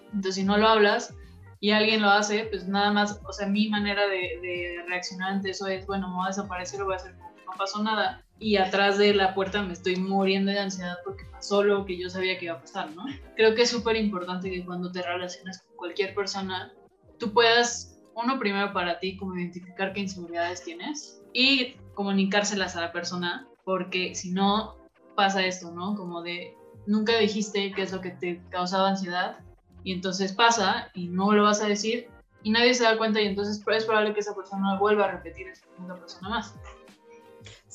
Entonces, 0.06 0.37
si 0.37 0.44
no 0.44 0.58
lo 0.58 0.68
hablas 0.68 1.12
y 1.58 1.72
alguien 1.72 2.00
lo 2.00 2.11
hace, 2.11 2.44
pues 2.44 2.68
nada 2.68 2.92
más, 2.92 3.20
o 3.26 3.32
sea, 3.32 3.48
mi 3.48 3.68
manera 3.68 4.06
de, 4.06 4.38
de 4.40 4.84
reaccionar 4.87 5.32
ante 5.32 5.50
eso 5.50 5.66
es, 5.66 5.84
bueno, 5.88 6.08
me 6.08 6.14
voy 6.14 6.24
a 6.26 6.28
desaparecer 6.28 6.80
o 6.82 6.84
voy 6.84 6.94
a 6.94 6.98
hacer 6.98 7.16
como 7.16 7.30
no 7.30 7.52
pasó 7.58 7.82
nada 7.82 8.24
y 8.40 8.57
atrás 8.57 8.98
de 8.98 9.14
la 9.14 9.35
puerta 9.35 9.62
me 9.62 9.72
estoy 9.72 9.96
muriendo 9.96 10.53
de 10.53 10.61
ansiedad 10.61 10.98
porque 11.05 11.24
pasó 11.24 11.62
lo 11.62 11.85
que 11.85 11.98
yo 11.98 12.09
sabía 12.09 12.38
que 12.38 12.46
iba 12.46 12.55
a 12.55 12.61
pasar, 12.61 12.90
¿no? 12.92 13.05
Creo 13.37 13.55
que 13.55 13.62
es 13.62 13.70
súper 13.70 13.96
importante 13.96 14.51
que 14.51 14.64
cuando 14.64 14.92
te 14.92 15.03
relacionas 15.03 15.62
con 15.62 15.77
cualquier 15.77 16.14
persona, 16.14 16.72
tú 17.18 17.33
puedas, 17.33 18.01
uno 18.14 18.38
primero 18.38 18.72
para 18.72 18.98
ti, 19.01 19.16
como 19.16 19.37
identificar 19.37 19.92
qué 19.92 20.01
inseguridades 20.01 20.62
tienes 20.62 21.20
y 21.33 21.77
comunicárselas 21.94 22.77
a 22.77 22.83
la 22.83 22.92
persona, 22.92 23.48
porque 23.64 24.14
si 24.14 24.31
no 24.31 24.77
pasa 25.16 25.44
esto, 25.44 25.72
¿no? 25.72 25.96
Como 25.96 26.22
de 26.22 26.55
nunca 26.87 27.18
dijiste 27.18 27.72
qué 27.72 27.83
es 27.83 27.92
lo 27.92 28.01
que 28.01 28.11
te 28.11 28.40
causaba 28.51 28.88
ansiedad 28.88 29.38
y 29.83 29.92
entonces 29.92 30.33
pasa 30.33 30.90
y 30.94 31.09
no 31.09 31.33
lo 31.33 31.42
vas 31.42 31.61
a 31.61 31.66
decir 31.66 32.09
y 32.42 32.51
nadie 32.51 32.72
se 32.74 32.85
da 32.85 32.96
cuenta 32.96 33.20
y 33.20 33.27
entonces 33.27 33.59
es 33.59 33.85
probable 33.85 34.14
que 34.14 34.20
esa 34.20 34.35
persona 34.35 34.79
vuelva 34.79 35.07
a 35.07 35.12
repetir 35.12 35.48
esa 35.48 35.66
persona 35.96 36.29
más. 36.29 36.55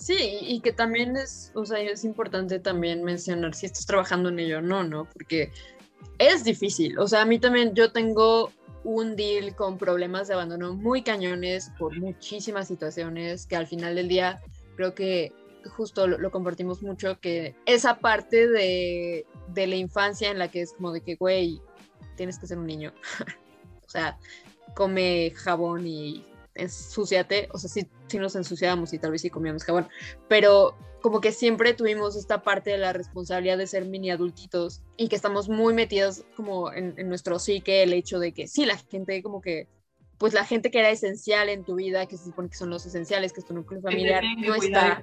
Sí, 0.03 0.17
y 0.41 0.59
que 0.59 0.73
también 0.73 1.15
es, 1.15 1.53
o 1.55 1.65
sea, 1.65 1.79
es 1.79 2.03
importante 2.03 2.59
también 2.59 3.05
mencionar 3.05 3.53
si 3.55 3.67
estás 3.67 3.85
trabajando 3.85 4.27
en 4.27 4.39
ello 4.39 4.57
o 4.57 4.61
no, 4.61 4.83
¿no? 4.83 5.05
Porque 5.05 5.53
es 6.17 6.43
difícil, 6.43 6.99
o 6.99 7.07
sea, 7.07 7.21
a 7.21 7.25
mí 7.25 7.39
también 7.39 7.73
yo 7.73 7.93
tengo 7.93 8.51
un 8.83 9.15
deal 9.15 9.55
con 9.55 9.77
problemas 9.77 10.27
de 10.27 10.33
abandono 10.33 10.73
muy 10.73 11.03
cañones 11.03 11.71
por 11.79 11.97
muchísimas 11.97 12.67
situaciones 12.67 13.45
que 13.45 13.55
al 13.55 13.65
final 13.65 13.95
del 13.95 14.09
día 14.09 14.41
creo 14.75 14.93
que 14.93 15.31
justo 15.69 16.05
lo, 16.05 16.31
compartimos 16.31 16.83
mucho, 16.83 17.17
que 17.21 17.55
esa 17.65 17.99
parte 17.99 18.49
de, 18.49 19.25
de, 19.53 19.67
la 19.67 19.75
infancia 19.75 20.29
en 20.29 20.37
la 20.37 20.51
que 20.51 20.63
es 20.63 20.73
como 20.73 20.91
de 20.91 20.99
que, 20.99 21.15
güey, 21.15 21.61
tienes 22.17 22.37
que 22.37 22.47
ser 22.47 22.57
un 22.57 22.67
niño. 22.67 22.91
o 23.87 23.89
sea, 23.89 24.17
come 24.75 25.31
jabón 25.33 25.87
y 25.87 26.25
ensuciate, 26.55 27.49
o 27.51 27.57
sea, 27.57 27.69
sí, 27.69 27.87
sí 28.07 28.17
nos 28.17 28.35
ensuciábamos 28.35 28.93
y 28.93 28.99
tal 28.99 29.11
vez 29.11 29.21
sí 29.21 29.29
comíamos 29.29 29.63
jabón, 29.63 29.87
pero 30.27 30.75
como 31.01 31.19
que 31.19 31.31
siempre 31.31 31.73
tuvimos 31.73 32.15
esta 32.15 32.43
parte 32.43 32.71
de 32.71 32.77
la 32.77 32.93
responsabilidad 32.93 33.57
de 33.57 33.67
ser 33.67 33.85
mini 33.85 34.09
adultitos 34.09 34.81
y 34.95 35.09
que 35.09 35.15
estamos 35.15 35.49
muy 35.49 35.73
metidos 35.73 36.23
como 36.35 36.71
en, 36.71 36.95
nuestro 37.09 37.39
psique, 37.39 37.83
el 37.83 37.93
hecho 37.93 38.19
de 38.19 38.33
que 38.33 38.47
sí, 38.47 38.65
la 38.65 38.77
gente 38.77 39.21
como 39.21 39.41
que, 39.41 39.67
pues 40.17 40.33
la 40.33 40.45
gente 40.45 40.71
que 40.71 40.79
era 40.79 40.89
esencial 40.89 41.49
en 41.49 41.65
tu 41.65 41.75
vida, 41.75 42.05
que 42.05 42.17
se 42.17 42.25
supone 42.25 42.49
que 42.49 42.55
son 42.55 42.69
los 42.69 42.85
esenciales, 42.85 43.33
que 43.33 43.41
es 43.41 43.45
tu 43.45 43.53
núcleo 43.53 43.81
familiar, 43.81 44.23
no 44.37 44.55
está. 44.55 45.01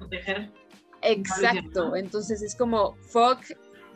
Exacto, 1.02 1.96
entonces 1.96 2.40
es 2.42 2.54
como, 2.54 2.94
fuck 2.96 3.40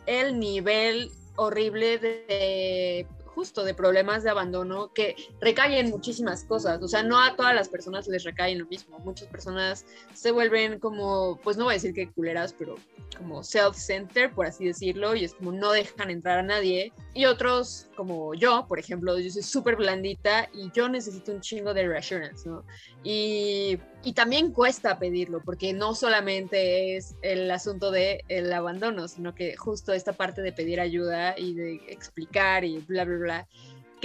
el 0.06 0.38
nivel 0.38 1.10
horrible 1.36 1.98
de 1.98 3.06
justo 3.34 3.64
de 3.64 3.74
problemas 3.74 4.22
de 4.22 4.30
abandono 4.30 4.92
que 4.92 5.16
recaen 5.40 5.90
muchísimas 5.90 6.44
cosas. 6.44 6.82
O 6.82 6.88
sea, 6.88 7.02
no 7.02 7.20
a 7.20 7.36
todas 7.36 7.54
las 7.54 7.68
personas 7.68 8.06
les 8.08 8.24
recaen 8.24 8.58
lo 8.58 8.66
mismo. 8.66 8.98
Muchas 9.00 9.28
personas 9.28 9.86
se 10.12 10.30
vuelven 10.30 10.78
como, 10.78 11.38
pues 11.42 11.56
no 11.56 11.64
voy 11.64 11.72
a 11.72 11.76
decir 11.76 11.94
que 11.94 12.10
culeras, 12.10 12.54
pero 12.56 12.76
como 13.18 13.42
self-center, 13.42 14.32
por 14.32 14.46
así 14.46 14.66
decirlo, 14.66 15.14
y 15.14 15.24
es 15.24 15.34
como 15.34 15.52
no 15.52 15.72
dejan 15.72 16.10
entrar 16.10 16.38
a 16.38 16.42
nadie. 16.42 16.92
Y 17.14 17.26
otros, 17.26 17.88
como 17.96 18.34
yo, 18.34 18.66
por 18.68 18.78
ejemplo, 18.78 19.18
yo 19.18 19.30
soy 19.30 19.42
súper 19.42 19.76
blandita 19.76 20.48
y 20.52 20.70
yo 20.72 20.88
necesito 20.88 21.32
un 21.32 21.40
chingo 21.40 21.74
de 21.74 21.86
reassurance, 21.86 22.48
¿no? 22.48 22.64
Y, 23.02 23.78
y, 24.04 24.12
también 24.12 24.52
cuesta 24.52 24.98
pedirlo, 24.98 25.42
porque 25.44 25.72
no 25.72 25.94
solamente 25.94 26.96
es 26.96 27.16
el 27.22 27.50
asunto 27.50 27.90
del 27.90 28.20
el 28.28 28.52
abandono, 28.52 29.08
sino 29.08 29.34
que 29.34 29.56
justo 29.56 29.92
esta 29.92 30.12
parte 30.12 30.42
de 30.42 30.52
pedir 30.52 30.80
ayuda 30.80 31.38
y 31.38 31.54
de 31.54 31.74
explicar 31.88 32.64
y 32.64 32.78
bla, 32.78 33.04
bla, 33.04 33.16
bla 33.16 33.48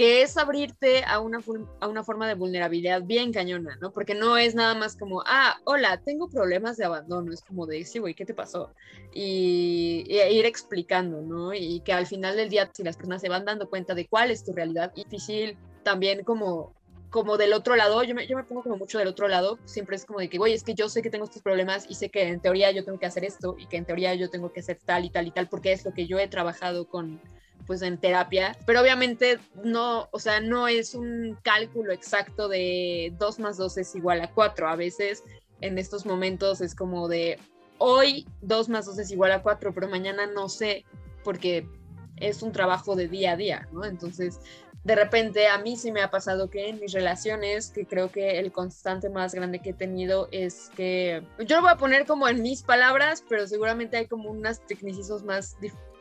que 0.00 0.22
es 0.22 0.38
abrirte 0.38 1.04
a 1.04 1.20
una, 1.20 1.40
a 1.78 1.86
una 1.86 2.02
forma 2.02 2.26
de 2.26 2.32
vulnerabilidad 2.32 3.02
bien 3.02 3.34
cañona, 3.34 3.76
¿no? 3.82 3.92
Porque 3.92 4.14
no 4.14 4.38
es 4.38 4.54
nada 4.54 4.74
más 4.74 4.96
como, 4.96 5.22
ah, 5.26 5.58
hola, 5.64 6.00
tengo 6.02 6.30
problemas 6.30 6.78
de 6.78 6.86
abandono, 6.86 7.34
es 7.34 7.42
como 7.42 7.66
de, 7.66 7.84
sí, 7.84 7.98
güey, 7.98 8.14
¿qué 8.14 8.24
te 8.24 8.32
pasó? 8.32 8.72
Y, 9.12 10.06
ir 10.08 10.46
explicando, 10.46 11.20
¿no? 11.20 11.52
Y 11.52 11.80
que 11.80 11.92
al 11.92 12.06
final 12.06 12.34
del 12.34 12.48
día, 12.48 12.70
si 12.72 12.82
las 12.82 12.96
personas 12.96 13.20
se 13.20 13.28
van 13.28 13.44
dando 13.44 13.68
cuenta 13.68 13.94
de 13.94 14.06
cuál 14.06 14.30
es 14.30 14.42
tu 14.42 14.54
realidad, 14.54 14.90
difícil 14.94 15.58
también 15.82 16.24
como 16.24 16.72
como 17.10 17.36
del 17.36 17.52
otro 17.52 17.76
lado, 17.76 18.02
yo 18.04 18.14
me, 18.14 18.26
yo 18.26 18.36
me 18.36 18.44
pongo 18.44 18.62
como 18.62 18.76
mucho 18.76 18.98
del 18.98 19.08
otro 19.08 19.28
lado, 19.28 19.58
siempre 19.64 19.96
es 19.96 20.04
como 20.04 20.20
de 20.20 20.28
que, 20.28 20.38
güey, 20.38 20.54
es 20.54 20.62
que 20.62 20.74
yo 20.74 20.88
sé 20.88 21.02
que 21.02 21.10
tengo 21.10 21.24
estos 21.24 21.42
problemas 21.42 21.86
y 21.88 21.96
sé 21.96 22.08
que 22.08 22.22
en 22.22 22.40
teoría 22.40 22.70
yo 22.70 22.84
tengo 22.84 22.98
que 22.98 23.06
hacer 23.06 23.24
esto 23.24 23.56
y 23.58 23.66
que 23.66 23.76
en 23.76 23.84
teoría 23.84 24.14
yo 24.14 24.30
tengo 24.30 24.52
que 24.52 24.60
hacer 24.60 24.78
tal 24.84 25.04
y 25.04 25.10
tal 25.10 25.26
y 25.26 25.32
tal, 25.32 25.48
porque 25.48 25.72
es 25.72 25.84
lo 25.84 25.92
que 25.92 26.06
yo 26.06 26.18
he 26.18 26.28
trabajado 26.28 26.88
con, 26.88 27.20
pues 27.66 27.82
en 27.82 27.98
terapia, 27.98 28.56
pero 28.64 28.80
obviamente 28.80 29.38
no, 29.64 30.08
o 30.12 30.18
sea, 30.18 30.40
no 30.40 30.68
es 30.68 30.94
un 30.94 31.36
cálculo 31.42 31.92
exacto 31.92 32.48
de 32.48 33.12
2 33.18 33.38
más 33.40 33.56
2 33.56 33.78
es 33.78 33.94
igual 33.94 34.20
a 34.20 34.30
4, 34.30 34.68
a 34.68 34.76
veces 34.76 35.24
en 35.60 35.78
estos 35.78 36.06
momentos 36.06 36.60
es 36.60 36.74
como 36.74 37.08
de 37.08 37.38
hoy 37.78 38.26
2 38.42 38.68
más 38.68 38.86
2 38.86 38.98
es 38.98 39.10
igual 39.10 39.32
a 39.32 39.42
4, 39.42 39.74
pero 39.74 39.88
mañana 39.88 40.26
no 40.26 40.48
sé, 40.48 40.84
porque 41.24 41.66
es 42.16 42.42
un 42.42 42.52
trabajo 42.52 42.96
de 42.96 43.08
día 43.08 43.32
a 43.32 43.36
día, 43.36 43.68
¿no? 43.72 43.84
Entonces, 43.84 44.40
de 44.84 44.94
repente 44.94 45.46
a 45.48 45.58
mí 45.58 45.76
sí 45.76 45.92
me 45.92 46.02
ha 46.02 46.10
pasado 46.10 46.48
que 46.48 46.68
en 46.68 46.80
mis 46.80 46.92
relaciones, 46.92 47.70
que 47.70 47.86
creo 47.86 48.10
que 48.10 48.38
el 48.38 48.50
constante 48.50 49.08
más 49.10 49.34
grande 49.34 49.60
que 49.60 49.70
he 49.70 49.74
tenido 49.74 50.28
es 50.32 50.70
que 50.74 51.22
yo 51.38 51.56
lo 51.56 51.62
voy 51.62 51.70
a 51.72 51.76
poner 51.76 52.06
como 52.06 52.28
en 52.28 52.42
mis 52.42 52.62
palabras, 52.62 53.22
pero 53.28 53.46
seguramente 53.46 53.98
hay 53.98 54.06
como 54.06 54.30
unas 54.30 54.64
tecnicismos 54.66 55.22
más 55.22 55.56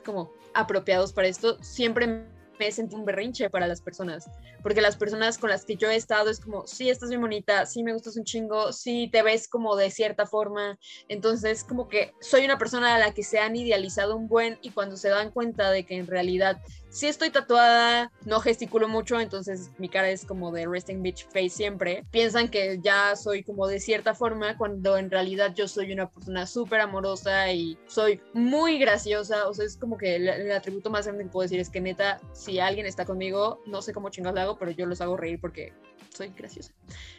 como 0.05 0.31
apropiados 0.53 1.11
para 1.11 1.27
esto. 1.27 1.57
Siempre 1.61 2.25
me 2.59 2.71
sentí 2.71 2.95
un 2.95 3.05
berrinche 3.05 3.49
para 3.49 3.67
las 3.67 3.81
personas, 3.81 4.29
porque 4.61 4.81
las 4.81 4.97
personas 4.97 5.37
con 5.37 5.49
las 5.49 5.63
que 5.63 5.77
yo 5.77 5.89
he 5.89 5.95
estado 5.95 6.29
es 6.29 6.39
como, 6.39 6.67
sí, 6.67 6.89
estás 6.89 7.09
bien 7.09 7.21
bonita, 7.21 7.65
sí, 7.65 7.83
me 7.83 7.93
gustas 7.93 8.17
un 8.17 8.25
chingo, 8.25 8.73
sí, 8.73 9.09
te 9.11 9.23
ves 9.23 9.47
como 9.47 9.75
de 9.77 9.89
cierta 9.89 10.25
forma, 10.25 10.77
entonces 11.07 11.63
como 11.63 11.87
que 11.87 12.13
soy 12.19 12.43
una 12.43 12.57
persona 12.57 12.95
a 12.95 12.99
la 12.99 13.13
que 13.13 13.23
se 13.23 13.39
han 13.39 13.55
idealizado 13.55 14.15
un 14.17 14.27
buen 14.27 14.59
y 14.61 14.71
cuando 14.71 14.97
se 14.97 15.09
dan 15.09 15.31
cuenta 15.31 15.71
de 15.71 15.85
que 15.85 15.95
en 15.95 16.07
realidad 16.07 16.61
si 16.89 17.07
estoy 17.07 17.29
tatuada, 17.29 18.11
no 18.25 18.39
gesticulo 18.39 18.87
mucho, 18.87 19.19
entonces 19.19 19.71
mi 19.77 19.89
cara 19.89 20.09
es 20.09 20.25
como 20.25 20.51
de 20.51 20.65
resting 20.65 21.01
bitch 21.03 21.25
face 21.25 21.49
siempre. 21.49 22.05
Piensan 22.11 22.49
que 22.49 22.79
ya 22.81 23.15
soy 23.15 23.43
como 23.43 23.67
de 23.67 23.79
cierta 23.79 24.15
forma, 24.15 24.57
cuando 24.57 24.97
en 24.97 25.11
realidad 25.11 25.53
yo 25.53 25.67
soy 25.67 25.91
una 25.91 26.09
persona 26.09 26.47
súper 26.47 26.81
amorosa 26.81 27.51
y 27.51 27.77
soy 27.87 28.21
muy 28.33 28.79
graciosa. 28.79 29.47
O 29.47 29.53
sea, 29.53 29.65
es 29.65 29.77
como 29.77 29.97
que 29.97 30.15
el, 30.15 30.51
atributo 30.51 30.89
más 30.89 31.05
grande 31.05 31.25
que 31.25 31.29
puedo 31.29 31.43
decir 31.43 31.59
es 31.59 31.69
que 31.69 31.81
neta, 31.81 32.19
si 32.33 32.59
alguien 32.59 32.85
está 32.85 33.05
conmigo, 33.05 33.61
no 33.65 33.81
sé 33.81 33.93
cómo 33.93 34.09
chingados 34.09 34.35
lo 34.35 34.41
hago, 34.41 34.57
pero 34.57 34.71
yo 34.71 34.85
los 34.85 35.01
hago 35.01 35.15
reír 35.15 35.39
porque 35.39 35.73
soy 36.13 36.33
graciosa. 36.35 36.73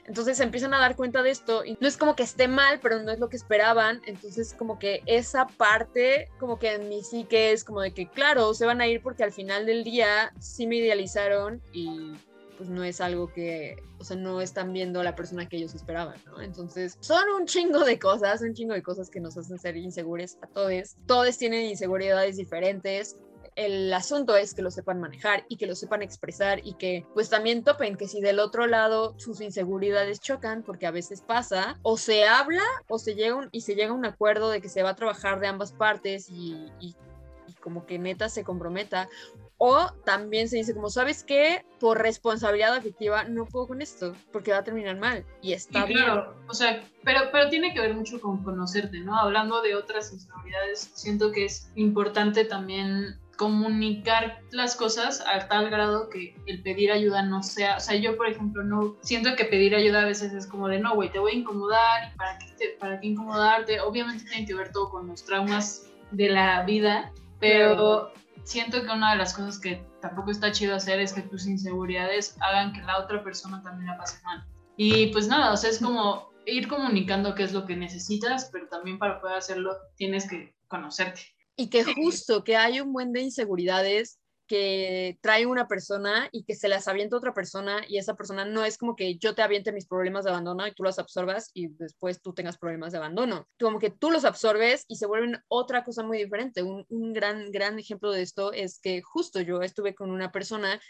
Entonces 0.04 0.36
se 0.36 0.42
empiezan 0.42 0.74
a 0.74 0.78
dar 0.78 0.96
cuenta 0.96 1.22
de 1.22 1.30
esto 1.30 1.64
y 1.64 1.76
no 1.80 1.86
es 1.86 1.96
como 1.96 2.16
que 2.16 2.22
esté 2.22 2.48
mal, 2.48 2.80
pero 2.82 3.00
no 3.02 3.10
es 3.12 3.18
lo 3.18 3.28
que 3.28 3.36
esperaban. 3.36 4.02
Entonces 4.06 4.54
como 4.54 4.78
que 4.78 5.02
esa 5.06 5.46
parte, 5.46 6.28
como 6.38 6.58
que 6.58 6.74
en 6.74 6.88
mí 6.88 7.02
sí 7.02 7.24
que 7.24 7.52
es 7.52 7.64
como 7.64 7.80
de 7.80 7.92
que, 7.92 8.08
claro, 8.08 8.52
se 8.54 8.66
van 8.66 8.80
a 8.80 8.86
ir 8.86 9.02
porque 9.02 9.24
al 9.24 9.32
final 9.32 9.59
del 9.66 9.84
día 9.84 10.32
sí 10.38 10.66
me 10.66 10.76
idealizaron 10.76 11.62
y 11.72 12.12
pues 12.56 12.68
no 12.68 12.84
es 12.84 13.00
algo 13.00 13.32
que, 13.32 13.76
o 13.98 14.04
sea, 14.04 14.16
no 14.16 14.42
están 14.42 14.72
viendo 14.74 15.02
la 15.02 15.16
persona 15.16 15.48
que 15.48 15.56
ellos 15.56 15.74
esperaban, 15.74 16.16
¿no? 16.26 16.42
Entonces, 16.42 16.98
son 17.00 17.24
un 17.30 17.46
chingo 17.46 17.84
de 17.84 17.98
cosas, 17.98 18.42
un 18.42 18.52
chingo 18.52 18.74
de 18.74 18.82
cosas 18.82 19.08
que 19.08 19.18
nos 19.18 19.38
hacen 19.38 19.58
ser 19.58 19.78
inseguros 19.78 20.36
a 20.42 20.46
todos. 20.46 20.96
Todos 21.06 21.38
tienen 21.38 21.64
inseguridades 21.64 22.36
diferentes 22.36 23.16
el 23.56 23.92
asunto 23.92 24.36
es 24.36 24.54
que 24.54 24.62
lo 24.62 24.70
sepan 24.70 25.00
manejar 25.00 25.44
y 25.48 25.56
que 25.56 25.66
lo 25.66 25.74
sepan 25.74 26.02
expresar 26.02 26.60
y 26.64 26.74
que 26.74 27.04
pues 27.14 27.28
también 27.28 27.64
topen 27.64 27.96
que 27.96 28.08
si 28.08 28.20
del 28.20 28.38
otro 28.38 28.66
lado 28.66 29.14
sus 29.18 29.40
inseguridades 29.40 30.20
chocan, 30.20 30.62
porque 30.62 30.86
a 30.86 30.90
veces 30.90 31.20
pasa, 31.20 31.78
o 31.82 31.96
se 31.96 32.24
habla 32.24 32.62
o 32.88 32.98
se 32.98 33.14
llega 33.14 33.34
un, 33.34 33.48
y 33.52 33.62
se 33.62 33.74
llega 33.74 33.90
a 33.90 33.94
un 33.94 34.06
acuerdo 34.06 34.50
de 34.50 34.60
que 34.60 34.68
se 34.68 34.82
va 34.82 34.90
a 34.90 34.96
trabajar 34.96 35.40
de 35.40 35.48
ambas 35.48 35.72
partes 35.72 36.30
y, 36.30 36.72
y 36.80 36.94
como 37.60 37.86
que 37.86 37.98
neta 37.98 38.28
se 38.28 38.44
comprometa. 38.44 39.08
O 39.62 39.92
también 40.06 40.48
se 40.48 40.56
dice 40.56 40.74
como, 40.74 40.88
¿sabes 40.88 41.22
qué? 41.22 41.66
Por 41.78 41.98
responsabilidad 41.98 42.74
afectiva 42.74 43.24
no 43.24 43.44
puedo 43.44 43.66
con 43.66 43.82
esto, 43.82 44.16
porque 44.32 44.52
va 44.52 44.58
a 44.58 44.64
terminar 44.64 44.96
mal. 44.96 45.26
Y 45.42 45.52
está 45.52 45.84
bien. 45.84 46.02
Claro, 46.02 46.34
o 46.48 46.54
sea, 46.54 46.82
pero, 47.04 47.20
pero 47.30 47.50
tiene 47.50 47.74
que 47.74 47.80
ver 47.80 47.92
mucho 47.92 48.22
con 48.22 48.42
conocerte, 48.42 49.00
¿no? 49.00 49.14
Hablando 49.18 49.60
de 49.60 49.74
otras 49.74 50.14
inseguridades, 50.14 50.90
siento 50.94 51.30
que 51.30 51.44
es 51.44 51.70
importante 51.74 52.46
también 52.46 53.20
comunicar 53.36 54.40
las 54.50 54.76
cosas 54.76 55.22
a 55.26 55.46
tal 55.46 55.68
grado 55.68 56.08
que 56.08 56.34
el 56.46 56.62
pedir 56.62 56.90
ayuda 56.90 57.22
no 57.22 57.42
sea, 57.42 57.76
o 57.76 57.80
sea, 57.80 57.96
yo 57.96 58.16
por 58.16 58.28
ejemplo 58.28 58.62
no 58.62 58.96
siento 59.02 59.36
que 59.36 59.44
pedir 59.44 59.74
ayuda 59.74 60.02
a 60.02 60.04
veces 60.06 60.32
es 60.32 60.46
como 60.46 60.68
de 60.68 60.78
no, 60.78 60.94
güey, 60.94 61.10
te 61.10 61.18
voy 61.18 61.32
a 61.32 61.34
incomodar 61.36 62.12
y 62.12 62.16
para 62.16 62.38
qué, 62.38 62.76
para 62.78 63.00
qué 63.00 63.08
incomodarte, 63.08 63.80
obviamente 63.80 64.24
tiene 64.24 64.46
que 64.46 64.54
ver 64.54 64.72
todo 64.72 64.88
con 64.88 65.06
los 65.06 65.24
traumas 65.24 65.86
de 66.10 66.28
la 66.28 66.62
vida, 66.64 67.12
pero 67.38 68.12
siento 68.44 68.82
que 68.82 68.90
una 68.90 69.12
de 69.12 69.18
las 69.18 69.34
cosas 69.34 69.58
que 69.58 69.84
tampoco 70.00 70.30
está 70.30 70.52
chido 70.52 70.74
hacer 70.74 71.00
es 71.00 71.12
que 71.12 71.22
tus 71.22 71.46
inseguridades 71.46 72.36
hagan 72.40 72.72
que 72.72 72.82
la 72.82 72.98
otra 72.98 73.22
persona 73.22 73.62
también 73.62 73.88
la 73.88 73.98
pase 73.98 74.22
mal. 74.24 74.44
Y 74.76 75.08
pues 75.08 75.28
nada, 75.28 75.52
o 75.52 75.56
sea, 75.56 75.70
es 75.70 75.78
como 75.78 76.30
ir 76.46 76.68
comunicando 76.68 77.34
qué 77.34 77.42
es 77.42 77.52
lo 77.52 77.66
que 77.66 77.76
necesitas, 77.76 78.48
pero 78.52 78.68
también 78.68 78.98
para 78.98 79.20
poder 79.20 79.36
hacerlo 79.36 79.76
tienes 79.96 80.28
que 80.28 80.54
conocerte. 80.68 81.22
Y 81.56 81.68
que 81.68 81.84
justo 81.84 82.44
que 82.44 82.56
hay 82.56 82.80
un 82.80 82.92
buen 82.92 83.12
de 83.12 83.22
inseguridades 83.22 84.19
que 84.50 85.16
trae 85.20 85.46
una 85.46 85.68
persona 85.68 86.28
y 86.32 86.42
que 86.42 86.56
se 86.56 86.66
las 86.66 86.88
avienta 86.88 87.16
otra 87.16 87.32
persona 87.32 87.82
y 87.86 87.98
esa 87.98 88.16
persona 88.16 88.44
no 88.44 88.64
es 88.64 88.78
como 88.78 88.96
que 88.96 89.14
yo 89.14 89.32
te 89.32 89.42
aviente 89.42 89.70
mis 89.70 89.86
problemas 89.86 90.24
de 90.24 90.30
abandono 90.30 90.66
y 90.66 90.74
tú 90.74 90.82
los 90.82 90.98
absorbas 90.98 91.52
y 91.54 91.68
después 91.68 92.20
tú 92.20 92.32
tengas 92.32 92.58
problemas 92.58 92.90
de 92.90 92.98
abandono. 92.98 93.46
Como 93.60 93.78
que 93.78 93.90
tú 93.90 94.10
los 94.10 94.24
absorbes 94.24 94.86
y 94.88 94.96
se 94.96 95.06
vuelven 95.06 95.40
otra 95.46 95.84
cosa 95.84 96.02
muy 96.02 96.18
diferente. 96.18 96.64
Un, 96.64 96.84
un 96.88 97.12
gran, 97.12 97.52
gran 97.52 97.78
ejemplo 97.78 98.10
de 98.10 98.22
esto 98.22 98.52
es 98.52 98.80
que 98.80 99.02
justo 99.02 99.40
yo 99.40 99.62
estuve 99.62 99.94
con 99.94 100.10
una 100.10 100.32
persona 100.32 100.80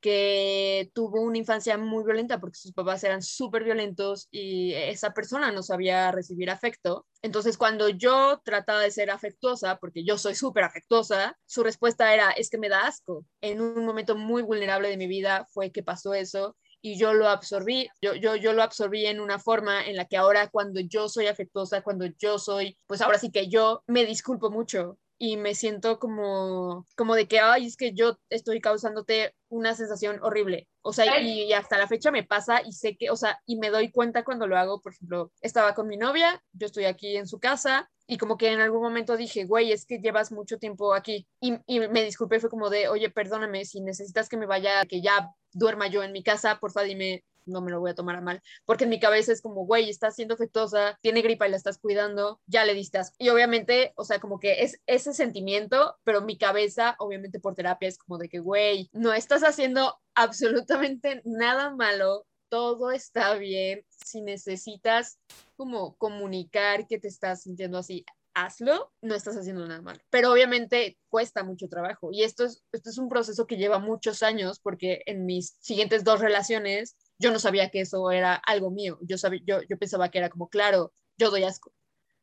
que 0.00 0.90
tuvo 0.94 1.20
una 1.22 1.38
infancia 1.38 1.76
muy 1.78 2.04
violenta 2.04 2.40
porque 2.40 2.58
sus 2.58 2.72
papás 2.72 3.02
eran 3.04 3.22
súper 3.22 3.64
violentos 3.64 4.28
y 4.30 4.72
esa 4.74 5.12
persona 5.12 5.50
no 5.52 5.62
sabía 5.62 6.12
recibir 6.12 6.50
afecto. 6.50 7.06
Entonces, 7.22 7.56
cuando 7.56 7.88
yo 7.88 8.40
trataba 8.44 8.80
de 8.80 8.90
ser 8.90 9.10
afectuosa, 9.10 9.78
porque 9.78 10.04
yo 10.04 10.18
soy 10.18 10.34
súper 10.34 10.64
afectuosa, 10.64 11.36
su 11.46 11.62
respuesta 11.62 12.14
era, 12.14 12.30
es 12.30 12.48
que 12.50 12.58
me 12.58 12.68
da 12.68 12.86
asco. 12.86 13.24
En 13.40 13.60
un 13.60 13.84
momento 13.84 14.16
muy 14.16 14.42
vulnerable 14.42 14.88
de 14.88 14.96
mi 14.96 15.06
vida 15.06 15.46
fue 15.52 15.72
que 15.72 15.82
pasó 15.82 16.14
eso 16.14 16.56
y 16.80 16.98
yo 16.98 17.12
lo 17.12 17.28
absorbí, 17.28 17.88
yo, 18.00 18.14
yo, 18.14 18.36
yo 18.36 18.52
lo 18.52 18.62
absorbí 18.62 19.06
en 19.06 19.20
una 19.20 19.38
forma 19.38 19.84
en 19.84 19.96
la 19.96 20.04
que 20.04 20.16
ahora 20.16 20.48
cuando 20.48 20.80
yo 20.80 21.08
soy 21.08 21.26
afectuosa, 21.26 21.82
cuando 21.82 22.06
yo 22.18 22.38
soy, 22.38 22.78
pues 22.86 23.00
ahora 23.00 23.18
sí 23.18 23.32
que 23.32 23.48
yo 23.48 23.82
me 23.86 24.06
disculpo 24.06 24.50
mucho 24.50 24.96
y 25.18 25.36
me 25.36 25.54
siento 25.54 25.98
como, 25.98 26.86
como 26.96 27.16
de 27.16 27.26
que, 27.26 27.40
ay, 27.40 27.66
es 27.66 27.76
que 27.76 27.92
yo 27.92 28.18
estoy 28.30 28.60
causándote 28.60 29.34
una 29.48 29.74
sensación 29.74 30.20
horrible. 30.22 30.68
O 30.82 30.92
sea, 30.92 31.20
y, 31.20 31.52
hasta 31.52 31.76
la 31.76 31.88
fecha 31.88 32.10
me 32.10 32.22
pasa 32.22 32.62
y 32.64 32.72
sé 32.72 32.96
que, 32.96 33.10
o 33.10 33.16
sea, 33.16 33.40
y 33.44 33.56
me 33.56 33.70
doy 33.70 33.90
cuenta 33.90 34.24
cuando 34.24 34.46
lo 34.46 34.56
hago, 34.56 34.80
por 34.80 34.92
ejemplo, 34.92 35.32
estaba 35.40 35.74
con 35.74 35.88
mi 35.88 35.96
novia, 35.96 36.42
yo 36.52 36.66
estoy 36.66 36.84
aquí 36.84 37.16
en 37.16 37.26
su 37.26 37.40
casa 37.40 37.90
y 38.06 38.16
como 38.16 38.38
que 38.38 38.52
en 38.52 38.60
algún 38.60 38.80
momento 38.80 39.16
dije, 39.16 39.44
güey, 39.44 39.72
es 39.72 39.84
que 39.84 39.98
llevas 39.98 40.30
mucho 40.30 40.58
tiempo 40.58 40.94
aquí. 40.94 41.26
Y, 41.40 41.58
y 41.66 41.80
me 41.80 42.04
disculpé, 42.04 42.38
fue 42.38 42.48
como 42.48 42.70
de, 42.70 42.88
oye, 42.88 43.10
perdóname, 43.10 43.64
si 43.64 43.80
necesitas 43.80 44.28
que 44.28 44.36
me 44.36 44.46
vaya, 44.46 44.86
que 44.86 45.02
ya 45.02 45.30
duerma 45.52 45.88
yo 45.88 46.02
en 46.04 46.12
mi 46.12 46.22
casa, 46.22 46.58
porfa, 46.60 46.82
dime, 46.82 47.24
no 47.48 47.60
me 47.60 47.70
lo 47.70 47.80
voy 47.80 47.90
a 47.90 47.94
tomar 47.94 48.16
a 48.16 48.20
mal, 48.20 48.42
porque 48.64 48.84
en 48.84 48.90
mi 48.90 49.00
cabeza 49.00 49.32
es 49.32 49.42
como, 49.42 49.64
güey, 49.64 49.88
está 49.88 50.10
siendo 50.10 50.34
afectuosa, 50.34 50.98
tiene 51.00 51.22
gripa 51.22 51.46
y 51.46 51.50
la 51.50 51.56
estás 51.56 51.78
cuidando, 51.78 52.40
ya 52.46 52.64
le 52.64 52.74
diste 52.74 52.98
Y 53.18 53.28
obviamente, 53.28 53.92
o 53.96 54.04
sea, 54.04 54.20
como 54.20 54.38
que 54.38 54.62
es 54.62 54.80
ese 54.86 55.12
sentimiento, 55.12 55.96
pero 56.04 56.22
mi 56.22 56.38
cabeza, 56.38 56.96
obviamente 56.98 57.40
por 57.40 57.54
terapia, 57.54 57.88
es 57.88 57.98
como 57.98 58.18
de 58.18 58.28
que, 58.28 58.40
güey, 58.40 58.88
no 58.92 59.12
estás 59.12 59.42
haciendo 59.42 59.98
absolutamente 60.14 61.22
nada 61.24 61.74
malo, 61.74 62.26
todo 62.48 62.90
está 62.90 63.34
bien, 63.34 63.84
si 63.90 64.22
necesitas 64.22 65.18
como 65.56 65.96
comunicar 65.96 66.86
que 66.86 66.98
te 66.98 67.08
estás 67.08 67.42
sintiendo 67.42 67.78
así, 67.78 68.04
hazlo, 68.34 68.92
no 69.02 69.14
estás 69.14 69.36
haciendo 69.36 69.66
nada 69.66 69.82
mal. 69.82 70.00
Pero 70.10 70.32
obviamente 70.32 70.98
cuesta 71.08 71.42
mucho 71.42 71.68
trabajo 71.68 72.10
y 72.12 72.22
esto 72.22 72.44
es, 72.44 72.62
esto 72.72 72.90
es 72.90 72.98
un 72.98 73.08
proceso 73.08 73.46
que 73.46 73.56
lleva 73.56 73.78
muchos 73.78 74.22
años 74.22 74.60
porque 74.60 75.02
en 75.06 75.26
mis 75.26 75.56
siguientes 75.60 76.04
dos 76.04 76.20
relaciones 76.20 76.96
yo 77.18 77.30
no 77.30 77.38
sabía 77.38 77.70
que 77.70 77.80
eso 77.80 78.10
era 78.10 78.34
algo 78.34 78.70
mío. 78.70 78.98
Yo, 79.02 79.18
sabía, 79.18 79.40
yo, 79.44 79.62
yo 79.62 79.78
pensaba 79.78 80.10
que 80.10 80.18
era 80.18 80.28
como, 80.28 80.48
claro, 80.48 80.92
yo 81.16 81.30
doy 81.30 81.44
asco 81.44 81.72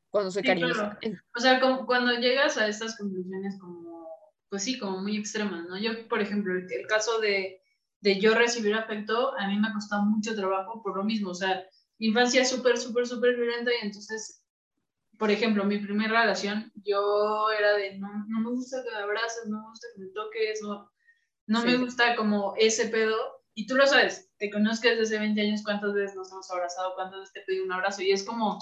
cuando 0.10 0.31
soy 0.31 0.43
cariñosa. 0.43 0.97
O 1.36 1.39
sea, 1.39 1.60
como, 1.60 1.86
cuando 1.86 2.13
llegas 2.13 2.58
a 2.58 2.67
estas 2.67 2.97
conclusiones 2.97 3.60
como, 3.60 4.08
pues 4.49 4.63
sí, 4.63 4.79
como 4.79 5.01
muy 5.01 5.17
extremas, 5.17 5.65
¿no? 5.67 5.77
Yo, 5.77 6.08
por 6.08 6.21
ejemplo, 6.21 6.53
el, 6.55 6.88
caso 6.88 7.19
de, 7.19 7.62
de, 7.99 8.19
yo 8.19 8.34
recibir 8.34 8.73
afecto, 8.73 9.38
a 9.38 9.47
mí 9.47 9.60
me 9.60 9.67
ha 9.67 9.73
costado 9.73 10.03
mucho 10.03 10.36
trabajo 10.36 10.81
por 10.81 10.95
lo 10.95 11.03
mismo. 11.03 11.31
O 11.31 11.36
sea, 11.36 11.65
infancia 11.99 12.45
súper, 12.45 12.77
súper, 12.77 13.05
súper 13.05 13.36
violenta 13.36 13.71
y 13.73 13.86
entonces 13.86 14.45
por 15.17 15.31
ejemplo, 15.31 15.63
mi 15.63 15.77
primera 15.79 16.21
relación, 16.21 16.71
yo 16.84 17.49
era 17.58 17.73
de, 17.73 17.97
no, 17.97 18.08
no 18.27 18.39
me 18.41 18.49
gusta 18.49 18.84
que 18.84 18.91
me 18.91 18.97
abraces, 18.97 19.47
no 19.47 19.62
me 19.62 19.69
gusta 19.69 19.88
que 19.95 20.01
me 20.01 20.08
toques, 20.08 20.62
no, 20.62 20.91
no 21.47 21.63
me 21.63 21.77
gusta 21.77 22.15
como 22.15 22.53
ese 22.58 22.88
pedo, 22.88 23.17
y 23.56 23.68
tú 23.68 23.76
lo 23.76 23.88
sabes, 23.88 24.30
te 24.38 24.52
conozco 24.52 24.89
desde 24.89 25.04
hace 25.04 25.20
20 25.20 25.41
años, 25.41 25.63
cuántas 25.63 25.94
veces 25.94 26.15
nos 26.15 26.32
hemos 26.32 26.52
abrazado, 26.52 26.94
cuántas 26.94 27.22
veces 27.22 27.34
te 27.34 27.41
pedí 27.41 27.62
un 27.62 27.72
abrazo, 27.72 28.02
y 28.02 28.12
es 28.12 28.24
como, 28.24 28.60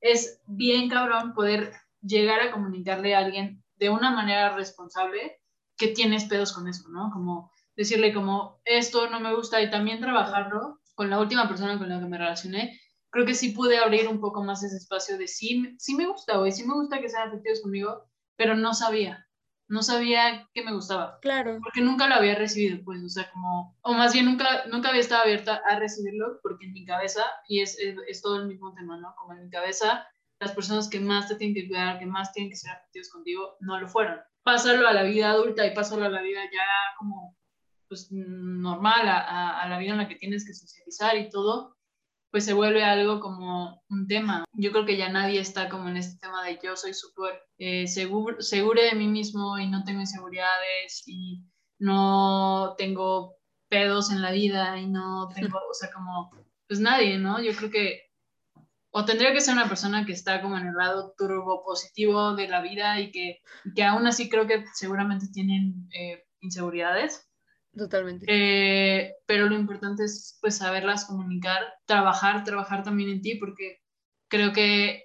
es 0.00 0.40
bien 0.46 0.90
cabrón 0.90 1.32
poder 1.32 1.72
llegar 2.02 2.40
a 2.40 2.52
comunicarle 2.52 3.14
a 3.14 3.20
alguien 3.20 3.64
de 3.76 3.88
una 3.88 4.10
manera 4.10 4.54
responsable 4.54 5.40
que 5.78 5.88
tienes 5.88 6.26
pedos 6.26 6.52
con 6.52 6.68
eso, 6.68 6.88
¿no? 6.90 7.10
Como 7.10 7.50
decirle 7.74 8.12
como, 8.12 8.60
esto 8.66 9.08
no 9.08 9.18
me 9.18 9.34
gusta, 9.34 9.62
y 9.62 9.70
también 9.70 10.00
trabajarlo 10.00 10.78
con 10.94 11.08
la 11.08 11.18
última 11.18 11.48
persona 11.48 11.78
con 11.78 11.88
la 11.88 11.98
que 11.98 12.06
me 12.06 12.18
relacioné, 12.18 12.78
creo 13.08 13.24
que 13.24 13.34
sí 13.34 13.50
pude 13.50 13.78
abrir 13.78 14.08
un 14.08 14.20
poco 14.20 14.44
más 14.44 14.62
ese 14.62 14.76
espacio 14.76 15.16
de 15.16 15.26
sí, 15.26 15.74
sí 15.78 15.94
me 15.94 16.06
gusta, 16.06 16.36
güey, 16.36 16.52
sí 16.52 16.66
me 16.66 16.74
gusta 16.74 17.00
que 17.00 17.08
sean 17.08 17.28
afectivos 17.28 17.62
conmigo, 17.62 18.10
pero 18.36 18.56
no 18.56 18.74
sabía, 18.74 19.26
no 19.68 19.82
sabía 19.82 20.48
que 20.52 20.62
me 20.62 20.72
gustaba. 20.72 21.18
Claro. 21.20 21.58
Porque 21.62 21.80
nunca 21.80 22.06
lo 22.08 22.14
había 22.14 22.34
recibido, 22.34 22.82
pues, 22.84 23.02
o 23.02 23.08
sea, 23.08 23.30
como, 23.30 23.76
o 23.82 23.92
más 23.92 24.12
bien 24.12 24.26
nunca, 24.26 24.66
nunca 24.66 24.90
había 24.90 25.00
estado 25.00 25.22
abierta 25.22 25.60
a 25.66 25.78
recibirlo, 25.78 26.40
porque 26.42 26.66
en 26.66 26.72
mi 26.72 26.84
cabeza, 26.84 27.24
y 27.48 27.60
es, 27.60 27.78
es, 27.78 28.22
todo 28.22 28.36
el 28.36 28.46
mismo 28.46 28.74
tema, 28.74 28.98
¿no? 28.98 29.14
Como 29.16 29.32
en 29.34 29.44
mi 29.44 29.50
cabeza, 29.50 30.06
las 30.38 30.52
personas 30.52 30.88
que 30.88 31.00
más 31.00 31.28
te 31.28 31.36
tienen 31.36 31.54
que 31.54 31.68
cuidar, 31.68 31.98
que 31.98 32.06
más 32.06 32.32
tienen 32.32 32.50
que 32.50 32.56
ser 32.56 32.72
afectivos 32.72 33.10
contigo, 33.10 33.56
no 33.60 33.80
lo 33.80 33.88
fueron. 33.88 34.20
Pásalo 34.42 34.86
a 34.86 34.92
la 34.92 35.02
vida 35.02 35.30
adulta 35.30 35.66
y 35.66 35.74
pásalo 35.74 36.04
a 36.04 36.10
la 36.10 36.20
vida 36.20 36.40
ya 36.52 36.64
como, 36.98 37.36
pues, 37.88 38.08
normal, 38.10 39.08
a, 39.08 39.60
a 39.60 39.68
la 39.68 39.78
vida 39.78 39.92
en 39.92 39.98
la 39.98 40.08
que 40.08 40.16
tienes 40.16 40.46
que 40.46 40.52
socializar 40.52 41.16
y 41.16 41.30
todo, 41.30 41.76
pues 42.34 42.46
se 42.46 42.52
vuelve 42.52 42.82
algo 42.82 43.20
como 43.20 43.80
un 43.88 44.08
tema. 44.08 44.44
Yo 44.54 44.72
creo 44.72 44.84
que 44.84 44.96
ya 44.96 45.08
nadie 45.08 45.38
está 45.38 45.68
como 45.68 45.88
en 45.88 45.96
este 45.96 46.18
tema 46.18 46.42
de 46.42 46.58
yo 46.60 46.74
soy 46.74 46.92
súper 46.92 47.40
eh, 47.58 47.86
seguro, 47.86 48.42
seguro 48.42 48.82
de 48.82 48.96
mí 48.96 49.06
mismo 49.06 49.56
y 49.56 49.68
no 49.68 49.84
tengo 49.84 50.00
inseguridades 50.00 51.04
y 51.06 51.44
no 51.78 52.74
tengo 52.76 53.36
pedos 53.68 54.10
en 54.10 54.20
la 54.20 54.32
vida 54.32 54.76
y 54.80 54.88
no 54.88 55.28
tengo, 55.32 55.58
o 55.58 55.74
sea, 55.74 55.92
como, 55.92 56.32
pues 56.66 56.80
nadie, 56.80 57.18
¿no? 57.18 57.40
Yo 57.40 57.54
creo 57.54 57.70
que 57.70 58.00
o 58.90 59.04
tendría 59.04 59.32
que 59.32 59.40
ser 59.40 59.54
una 59.54 59.68
persona 59.68 60.04
que 60.04 60.12
está 60.12 60.42
como 60.42 60.58
en 60.58 60.66
el 60.66 60.74
lado 60.74 61.14
turbo 61.16 61.62
positivo 61.64 62.34
de 62.34 62.48
la 62.48 62.60
vida 62.62 62.98
y 62.98 63.12
que, 63.12 63.42
que 63.76 63.84
aún 63.84 64.08
así 64.08 64.28
creo 64.28 64.48
que 64.48 64.64
seguramente 64.74 65.28
tienen 65.28 65.88
eh, 65.92 66.24
inseguridades 66.40 67.28
Totalmente. 67.76 68.26
Eh, 68.28 69.16
pero 69.26 69.48
lo 69.48 69.56
importante 69.56 70.04
es 70.04 70.38
pues 70.40 70.58
saberlas 70.58 71.04
comunicar, 71.06 71.60
trabajar, 71.86 72.44
trabajar 72.44 72.82
también 72.82 73.10
en 73.10 73.20
ti, 73.20 73.36
porque 73.36 73.80
creo 74.28 74.52
que 74.52 75.04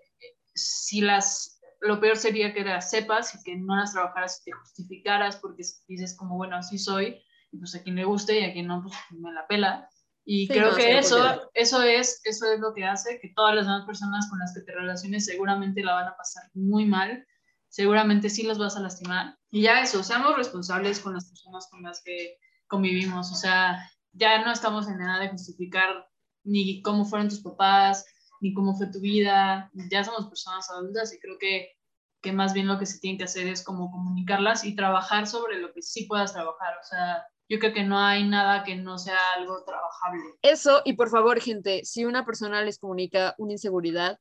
si 0.53 1.01
las, 1.01 1.61
lo 1.81 1.99
peor 1.99 2.17
sería 2.17 2.53
que 2.53 2.63
las 2.63 2.89
sepas 2.89 3.33
y 3.35 3.43
que 3.43 3.55
no 3.57 3.75
las 3.75 3.93
trabajaras 3.93 4.41
y 4.41 4.51
te 4.51 4.57
justificaras 4.57 5.37
porque 5.37 5.63
dices 5.87 6.15
como, 6.17 6.35
bueno, 6.35 6.57
así 6.57 6.77
soy, 6.77 7.21
y 7.51 7.57
pues 7.57 7.75
a 7.75 7.81
quien 7.81 7.95
le 7.95 8.05
guste 8.05 8.39
y 8.39 8.43
a 8.43 8.53
quien 8.53 8.67
no, 8.67 8.83
pues 8.83 8.95
me 9.11 9.31
la 9.31 9.47
pela. 9.47 9.89
Y 10.25 10.47
creo 10.47 10.75
que 10.75 10.99
eso, 10.99 11.49
eso, 11.55 11.81
es, 11.81 12.21
eso 12.23 12.51
es 12.51 12.59
lo 12.59 12.73
que 12.75 12.83
hace 12.83 13.19
que 13.19 13.31
todas 13.35 13.55
las 13.55 13.65
demás 13.65 13.85
personas 13.85 14.29
con 14.29 14.37
las 14.37 14.53
que 14.53 14.61
te 14.61 14.73
relaciones 14.73 15.25
seguramente 15.25 15.81
la 15.81 15.93
van 15.93 16.07
a 16.07 16.15
pasar 16.15 16.43
muy 16.53 16.85
mal, 16.85 17.25
seguramente 17.67 18.29
sí 18.29 18.43
las 18.43 18.59
vas 18.59 18.77
a 18.77 18.81
lastimar. 18.81 19.37
Y 19.49 19.63
ya 19.63 19.81
eso, 19.81 20.03
seamos 20.03 20.35
responsables 20.37 20.99
con 20.99 21.15
las 21.15 21.25
personas 21.29 21.67
con 21.71 21.81
las 21.81 22.03
que 22.03 22.37
convivimos, 22.69 23.31
o 23.31 23.35
sea, 23.35 23.91
ya 24.13 24.43
no 24.45 24.51
estamos 24.51 24.87
en 24.87 25.01
edad 25.01 25.19
de 25.19 25.29
justificar 25.29 26.07
ni 26.43 26.81
cómo 26.81 27.03
fueron 27.03 27.27
tus 27.27 27.41
papás, 27.41 28.05
ni 28.39 28.53
cómo 28.53 28.75
fue 28.75 28.87
tu 28.87 29.01
vida, 29.01 29.69
ya 29.91 30.03
somos 30.03 30.27
personas 30.27 30.69
adultas 30.69 31.13
y 31.13 31.19
creo 31.19 31.37
que, 31.37 31.73
que 32.21 32.31
más 32.31 32.53
bien 32.53 32.67
lo 32.67 32.79
que 32.79 32.85
se 32.85 32.99
tiene 32.99 33.17
que 33.17 33.25
hacer 33.25 33.47
es 33.47 33.63
como 33.63 33.91
comunicarlas 33.91 34.63
y 34.63 34.75
trabajar 34.75 35.27
sobre 35.27 35.59
lo 35.59 35.73
que 35.73 35.81
sí 35.81 36.05
puedas 36.05 36.31
trabajar, 36.31 36.75
o 36.79 36.87
sea, 36.87 37.25
yo 37.49 37.57
creo 37.57 37.73
que 37.73 37.83
no 37.83 37.97
hay 37.97 38.27
nada 38.27 38.63
que 38.63 38.75
no 38.75 38.99
sea 38.99 39.17
algo 39.35 39.63
trabajable. 39.65 40.21
Eso, 40.43 40.81
y 40.85 40.93
por 40.93 41.09
favor, 41.09 41.41
gente, 41.41 41.83
si 41.83 42.05
una 42.05 42.23
persona 42.23 42.61
les 42.61 42.77
comunica 42.77 43.33
una 43.39 43.53
inseguridad, 43.53 44.19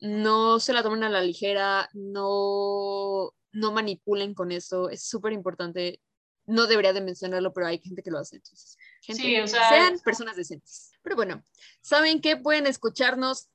no 0.00 0.58
se 0.58 0.72
la 0.72 0.82
tomen 0.82 1.04
a 1.04 1.08
la 1.08 1.20
ligera, 1.20 1.88
no, 1.92 3.30
no 3.52 3.72
manipulen 3.72 4.34
con 4.34 4.50
eso, 4.50 4.90
es 4.90 5.06
súper 5.06 5.32
importante 5.32 6.00
no 6.46 6.66
debería 6.66 6.92
de 6.92 7.00
mencionarlo, 7.00 7.52
pero 7.52 7.66
hay 7.66 7.78
gente 7.78 8.02
que 8.02 8.10
lo 8.10 8.18
hace. 8.18 8.36
Entonces, 8.36 8.76
gente, 9.00 9.46
sean 9.46 9.98
personas 10.00 10.36
decentes. 10.36 10.92
Pero 11.02 11.16
bueno, 11.16 11.42
saben 11.80 12.20
que 12.20 12.36
pueden 12.36 12.66
escucharnos 12.66 13.48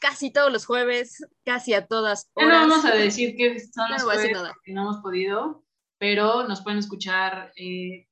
casi 0.00 0.32
todos 0.32 0.50
los 0.50 0.64
jueves, 0.64 1.24
casi 1.44 1.74
a 1.74 1.86
todas 1.86 2.30
horas. 2.34 2.48
no 2.48 2.68
vamos 2.68 2.84
a 2.84 2.94
decir 2.94 3.36
que 3.36 3.60
son 3.60 3.90
los 3.90 4.02
jueves 4.02 4.32
que 4.64 4.72
no 4.72 4.82
hemos 4.82 5.02
podido, 5.02 5.64
pero 5.98 6.48
nos 6.48 6.62
pueden 6.62 6.78
escuchar, 6.78 7.52
eh, 7.56 8.08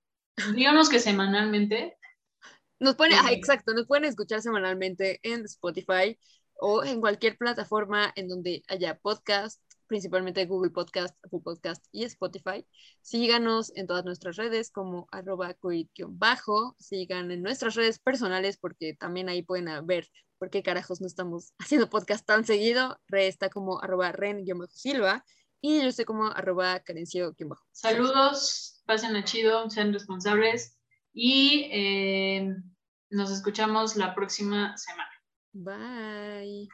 digamos 0.54 0.88
que 0.88 1.00
semanalmente. 1.00 1.96
Nos 2.78 2.94
pueden, 2.94 3.14
eh, 3.14 3.32
exacto, 3.32 3.72
nos 3.72 3.86
pueden 3.86 4.04
escuchar 4.04 4.42
semanalmente 4.42 5.18
en 5.22 5.44
Spotify 5.46 6.18
o 6.60 6.84
en 6.84 7.00
cualquier 7.00 7.36
plataforma 7.36 8.12
en 8.14 8.28
donde 8.28 8.62
haya 8.68 8.98
podcast 8.98 9.60
principalmente 9.88 10.46
Google 10.46 10.70
Podcast, 10.70 11.16
Apple 11.24 11.40
Podcast 11.42 11.84
y 11.90 12.04
Spotify. 12.04 12.64
Síganos 13.02 13.72
en 13.74 13.86
todas 13.86 14.04
nuestras 14.04 14.36
redes 14.36 14.70
como 14.70 15.08
arroba 15.10 15.56
bajo 16.08 16.76
Sigan 16.78 17.30
en 17.30 17.42
nuestras 17.42 17.74
redes 17.74 17.98
personales 17.98 18.58
porque 18.58 18.94
también 18.94 19.28
ahí 19.28 19.42
pueden 19.42 19.68
ver 19.86 20.08
por 20.38 20.50
qué 20.50 20.62
carajos 20.62 21.00
no 21.00 21.06
estamos 21.06 21.52
haciendo 21.58 21.90
podcast 21.90 22.24
tan 22.24 22.44
seguido. 22.44 23.00
Re 23.08 23.26
está 23.26 23.48
como 23.48 23.82
arroba 23.82 24.12
ren-silva 24.12 25.24
y 25.60 25.82
yo 25.82 25.88
estoy 25.88 26.04
como 26.04 26.26
arroba 26.26 26.78
carencio-bajo. 26.80 27.64
Saludos, 27.72 28.82
pasen 28.86 29.16
a 29.16 29.24
chido, 29.24 29.68
sean 29.70 29.92
responsables 29.92 30.78
y 31.12 31.68
eh, 31.72 32.54
nos 33.10 33.30
escuchamos 33.32 33.96
la 33.96 34.14
próxima 34.14 34.76
semana. 34.76 35.10
Bye. 35.52 36.68